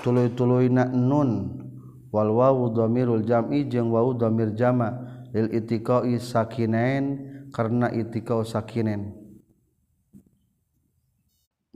tuluy-tuluy 0.00 0.72
na 0.72 0.88
nun. 0.88 1.62
Wal 2.10 2.32
wawu 2.32 2.72
dhamirul 2.72 3.28
jam'i 3.28 3.68
jeung 3.68 3.92
wawu 3.92 4.16
dhamir 4.16 4.56
jama 4.56 5.04
lil 5.36 5.52
itiqai 5.52 6.16
sakinain 6.16 7.20
karena 7.52 7.92
itiqau 7.92 8.40
sakinain 8.40 9.25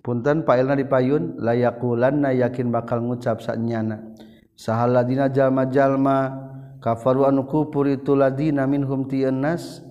punten 0.00 0.44
pailna 0.48 0.76
dipayun 0.76 1.36
layakulanna 1.40 2.32
yakin 2.32 2.72
bakal 2.72 3.04
ngucap 3.04 3.40
saknyana 3.44 4.16
sahal 4.56 4.92
ladina 4.92 5.28
jalma 5.28 5.68
jalma 5.68 6.18
kafaru 6.80 7.28
anu 7.28 7.44
kufur 7.44 7.88
itu 7.88 8.16
ladina 8.16 8.64
minhum 8.64 9.08
tienas 9.08 9.84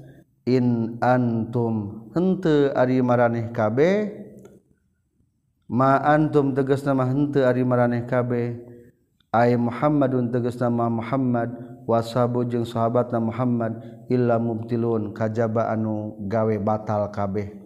in 0.50 0.98
antum 1.02 2.10
hente 2.18 2.74
ari 2.74 3.02
maraneh 3.06 3.54
kabeh 3.54 4.10
ma 5.70 6.02
antum 6.02 6.58
tegas 6.58 6.82
nama 6.82 7.06
hente 7.06 7.46
ari 7.46 7.62
maraneh 7.62 8.10
kabeh 8.10 8.58
ay 9.30 9.54
Muhammadun 9.54 10.34
tegas 10.34 10.58
nama 10.58 10.90
Muhammad 10.90 11.54
wasabu 11.86 12.42
jeung 12.50 12.66
sahabatna 12.66 13.22
Muhammad 13.22 13.78
illa 14.10 14.42
mubtilun 14.42 15.14
kajaba 15.14 15.70
anu 15.70 16.18
gawe 16.26 16.58
batal 16.58 17.14
kabeh 17.14 17.59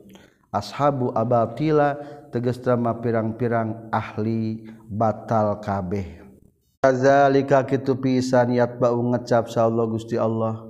ashabu 0.53 1.09
abatila 1.11 1.97
tegestama 2.29 3.01
pirang-pirang 3.01 3.89
ahli 3.89 4.69
batal 4.85 5.57
kabeh. 5.57 6.21
Kazalika 6.83 7.65
kitu 7.65 7.97
pisan 7.97 8.53
yatba'u 8.53 8.99
ngecap 9.15 9.49
Allah 9.57 9.85
Gusti 9.89 10.19
Allah. 10.19 10.67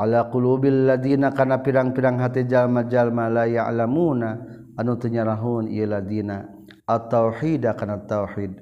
Ala 0.00 0.26
qulubil 0.32 0.88
ladina 0.88 1.30
kana 1.30 1.60
pirang-pirang 1.60 2.18
hati 2.18 2.48
jalma-jalma 2.48 3.28
la 3.28 3.44
ya'lamuna 3.44 4.30
anu 4.74 4.96
teu 4.96 5.12
nyarahun 5.12 5.68
ieu 5.70 5.86
ladina. 5.86 6.48
At-tauhid 6.88 7.68
kana 7.78 8.02
tauhid. 8.02 8.58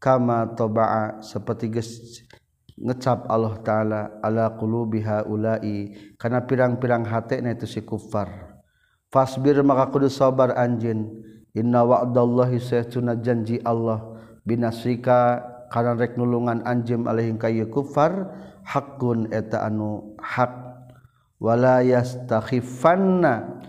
Kama 0.00 0.54
taba'a 0.58 1.22
seperti 1.22 1.70
geus 1.70 2.22
ngecap 2.78 3.26
Allah 3.26 3.54
taala 3.62 4.00
ala 4.22 4.54
qulubiha 4.54 5.26
ulai 5.26 5.94
kana 6.18 6.46
pirang-pirang 6.46 7.06
hatena 7.06 7.54
itu 7.54 7.66
si 7.66 7.82
kufar. 7.82 8.47
fasbir 9.08 9.60
maka 9.64 9.88
kudu 9.92 10.08
sabar 10.12 10.56
anjin 10.56 11.08
inna 11.56 11.84
wa'dallahi 11.84 12.60
saytuna 12.60 13.18
janji 13.20 13.60
Allah. 13.64 14.16
Binasrika 14.48 15.44
kana 15.68 15.92
rek 15.92 16.16
nulungan 16.16 16.64
anjim 16.64 17.04
alaihim 17.04 17.36
kayu 17.36 17.68
kufar 17.68 18.32
hakun 18.64 19.28
eta 19.28 19.68
anu 19.68 20.16
hak. 20.16 20.52
Wala 21.38 21.84
yastakhifanna 21.84 23.62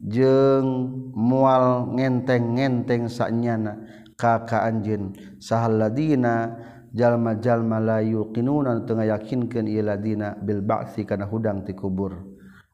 jeung 0.00 1.12
mual 1.12 1.92
ngenteng-ngenteng 1.92 3.12
sanyana. 3.12 3.84
Ka 4.16 4.38
anjin 4.62 5.18
sahalladina 5.42 6.54
jalma-jalma 6.94 7.82
la 7.82 7.98
yuqinuna 8.00 8.86
tengah 8.86 9.10
yakinkeun 9.18 9.66
ieu 9.66 9.82
ladina 9.82 10.38
bil 10.38 10.62
ba'tsi 10.62 11.02
kana 11.02 11.26
hudang 11.26 11.66
ti 11.66 11.74
kubur. 11.74 12.31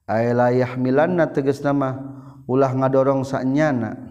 Ayaah 0.09 0.75
Milanna 0.81 1.29
teges 1.31 1.61
nama. 1.61 2.17
Ulah 2.49 2.73
ngadorong 2.73 3.29
saknyana 3.29 4.09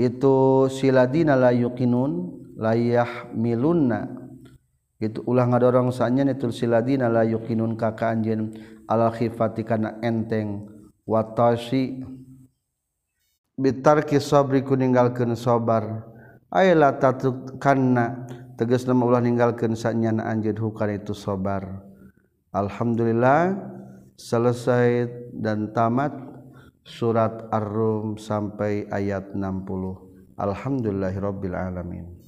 itu 0.00 0.64
siladina 0.72 1.36
layu 1.36 1.76
Kinun 1.76 2.40
layah 2.56 3.28
milunna 3.36 4.08
itu 4.96 5.20
ulah 5.28 5.44
ngadorong 5.44 5.92
saknya 5.92 6.24
itu 6.32 6.48
siladina 6.48 7.12
layu 7.12 7.44
Kinun 7.44 7.76
kakak 7.76 8.16
anj 8.16 8.56
alhifati 8.88 9.68
karena 9.68 10.00
enteng. 10.00 10.64
Watshi 11.04 12.00
bitarki 13.60 14.16
sobri 14.16 14.64
ku 14.64 14.76
ninggalkeun 14.76 15.36
sabar. 15.36 16.08
Ayolah 16.50 16.96
tatukkanna 16.98 18.26
tegas 18.56 18.88
nama 18.88 19.04
ulah 19.04 19.22
ninggalkeun 19.22 19.76
sanyana 19.76 20.28
anjeun 20.28 20.56
hukana 20.56 20.96
itu 20.96 21.12
sabar. 21.12 21.84
Alhamdulillah 22.50 23.56
selesai 24.20 25.08
dan 25.32 25.72
tamat 25.72 26.12
surat 26.84 27.48
Ar-Rum 27.48 28.20
sampai 28.20 28.84
ayat 28.92 29.32
60. 29.32 30.36
Alhamdulillahirabbil 30.36 31.56
alamin. 31.56 32.19